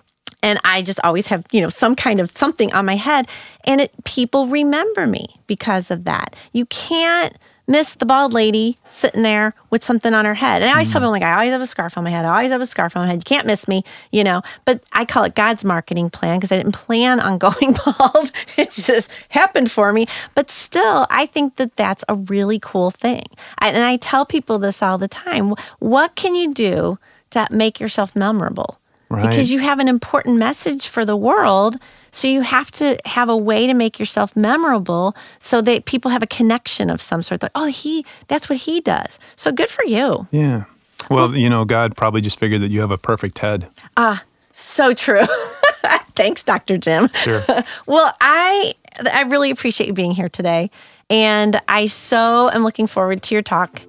and 0.41 0.59
I 0.63 0.81
just 0.81 0.99
always 1.03 1.27
have, 1.27 1.45
you 1.51 1.61
know, 1.61 1.69
some 1.69 1.95
kind 1.95 2.19
of 2.19 2.31
something 2.37 2.71
on 2.73 2.85
my 2.85 2.95
head 2.95 3.27
and 3.65 3.81
it 3.81 3.91
people 4.05 4.47
remember 4.47 5.07
me 5.07 5.25
because 5.47 5.91
of 5.91 6.05
that. 6.05 6.35
You 6.53 6.65
can't 6.67 7.35
miss 7.69 7.93
the 7.93 8.05
bald 8.05 8.33
lady 8.33 8.77
sitting 8.89 9.21
there 9.21 9.53
with 9.69 9.83
something 9.83 10.13
on 10.13 10.25
her 10.25 10.33
head. 10.33 10.61
And 10.61 10.69
I 10.69 10.73
always 10.73 10.91
tell 10.91 10.99
mm-hmm. 10.99 11.05
people 11.05 11.11
like 11.11 11.23
I 11.23 11.33
always 11.33 11.51
have 11.51 11.61
a 11.61 11.67
scarf 11.67 11.97
on 11.97 12.03
my 12.03 12.09
head. 12.09 12.25
I 12.25 12.29
always 12.29 12.51
have 12.51 12.59
a 12.59 12.65
scarf 12.65 12.97
on 12.97 13.03
my 13.03 13.07
head. 13.07 13.19
You 13.19 13.23
can't 13.23 13.45
miss 13.45 13.67
me, 13.67 13.83
you 14.11 14.23
know. 14.23 14.41
But 14.65 14.83
I 14.91 15.05
call 15.05 15.23
it 15.23 15.35
God's 15.35 15.63
marketing 15.63 16.09
plan 16.09 16.39
because 16.39 16.51
I 16.51 16.57
didn't 16.57 16.73
plan 16.73 17.19
on 17.19 17.37
going 17.37 17.77
bald. 17.85 18.31
It 18.57 18.71
just 18.71 19.11
happened 19.29 19.71
for 19.71 19.93
me. 19.93 20.07
But 20.35 20.49
still, 20.49 21.05
I 21.09 21.27
think 21.27 21.57
that 21.57 21.75
that's 21.75 22.03
a 22.09 22.15
really 22.15 22.59
cool 22.59 22.91
thing. 22.91 23.25
I, 23.59 23.69
and 23.69 23.83
I 23.83 23.97
tell 23.97 24.25
people 24.25 24.57
this 24.57 24.81
all 24.81 24.97
the 24.97 25.07
time. 25.07 25.53
What 25.77 26.15
can 26.15 26.35
you 26.35 26.53
do 26.53 26.97
to 27.29 27.47
make 27.51 27.79
yourself 27.79 28.15
memorable? 28.15 28.79
Right. 29.09 29.27
because 29.27 29.51
you 29.51 29.59
have 29.59 29.79
an 29.79 29.87
important 29.87 30.37
message 30.37 30.87
for 30.87 31.03
the 31.03 31.15
world. 31.15 31.77
So 32.11 32.27
you 32.27 32.41
have 32.41 32.69
to 32.71 32.97
have 33.05 33.27
a 33.29 33.35
way 33.37 33.65
to 33.67 33.73
make 33.73 33.97
yourself 33.99 34.35
memorable 34.35 35.15
so 35.39 35.61
that 35.61 35.85
people 35.85 36.11
have 36.11 36.21
a 36.23 36.27
connection 36.27 36.89
of 36.89 37.01
some 37.01 37.21
sort. 37.23 37.41
Like, 37.41 37.51
oh, 37.55 37.65
he, 37.65 38.05
that's 38.27 38.49
what 38.49 38.59
he 38.59 38.81
does. 38.81 39.19
So 39.35 39.51
good 39.51 39.69
for 39.69 39.83
you. 39.83 40.27
Yeah. 40.31 40.65
Well, 41.09 41.35
you 41.35 41.49
know, 41.49 41.65
God 41.65 41.95
probably 41.97 42.21
just 42.21 42.39
figured 42.39 42.61
that 42.61 42.69
you 42.71 42.81
have 42.81 42.91
a 42.91 42.97
perfect 42.97 43.39
head. 43.39 43.67
Ah, 43.97 44.23
so 44.51 44.93
true. 44.93 45.25
Thanks, 46.15 46.43
Dr. 46.43 46.77
Jim. 46.77 47.09
Sure. 47.09 47.41
Well, 47.85 48.13
I 48.21 48.73
I 49.11 49.21
really 49.23 49.49
appreciate 49.51 49.87
you 49.87 49.93
being 49.93 50.11
here 50.11 50.29
today. 50.29 50.69
And 51.09 51.59
I 51.67 51.87
so 51.87 52.49
am 52.51 52.63
looking 52.63 52.85
forward 52.85 53.23
to 53.23 53.35
your 53.35 53.41
talk. 53.41 53.81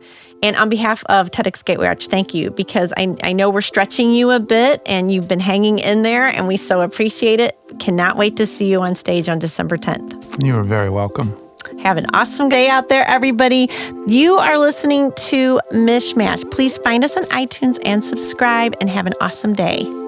And 0.43 0.57
on 0.57 0.69
behalf 0.69 1.05
of 1.09 1.31
TEDx 1.31 1.65
Gateway 1.65 1.87
Arch, 1.87 2.07
thank 2.07 2.35
you 2.35 2.51
because 2.51 2.93
I, 2.97 3.15
I 3.23 3.33
know 3.33 3.51
we're 3.51 3.61
stretching 3.61 4.13
you 4.13 4.31
a 4.31 4.41
bit 4.41 4.83
and 4.87 5.13
you've 5.13 5.29
been 5.29 5.41
hanging 5.41 5.79
in 5.79 6.03
there 6.03 6.27
and 6.27 6.49
we 6.49 6.57
so 6.57 6.81
appreciate 6.81 7.41
it. 7.41 7.57
Cannot 7.79 8.17
wait 8.17 8.37
to 8.37 8.47
see 8.47 8.71
you 8.71 8.81
on 8.81 8.95
stage 8.95 9.29
on 9.29 9.39
December 9.39 9.77
10th. 9.77 10.45
You 10.45 10.57
are 10.57 10.65
very 10.65 10.91
welcome. 10.91 11.37
Have 11.83 11.99
an 11.99 12.07
awesome 12.15 12.49
day 12.49 12.69
out 12.69 12.89
there, 12.89 13.07
everybody. 13.07 13.71
You 14.07 14.37
are 14.37 14.59
listening 14.59 15.13
to 15.17 15.61
Mishmash. 15.73 16.51
Please 16.51 16.79
find 16.79 17.05
us 17.05 17.17
on 17.17 17.25
iTunes 17.25 17.79
and 17.85 18.05
subscribe 18.05 18.75
and 18.81 18.91
have 18.91 19.07
an 19.07 19.15
awesome 19.21 19.55
day. 19.55 20.00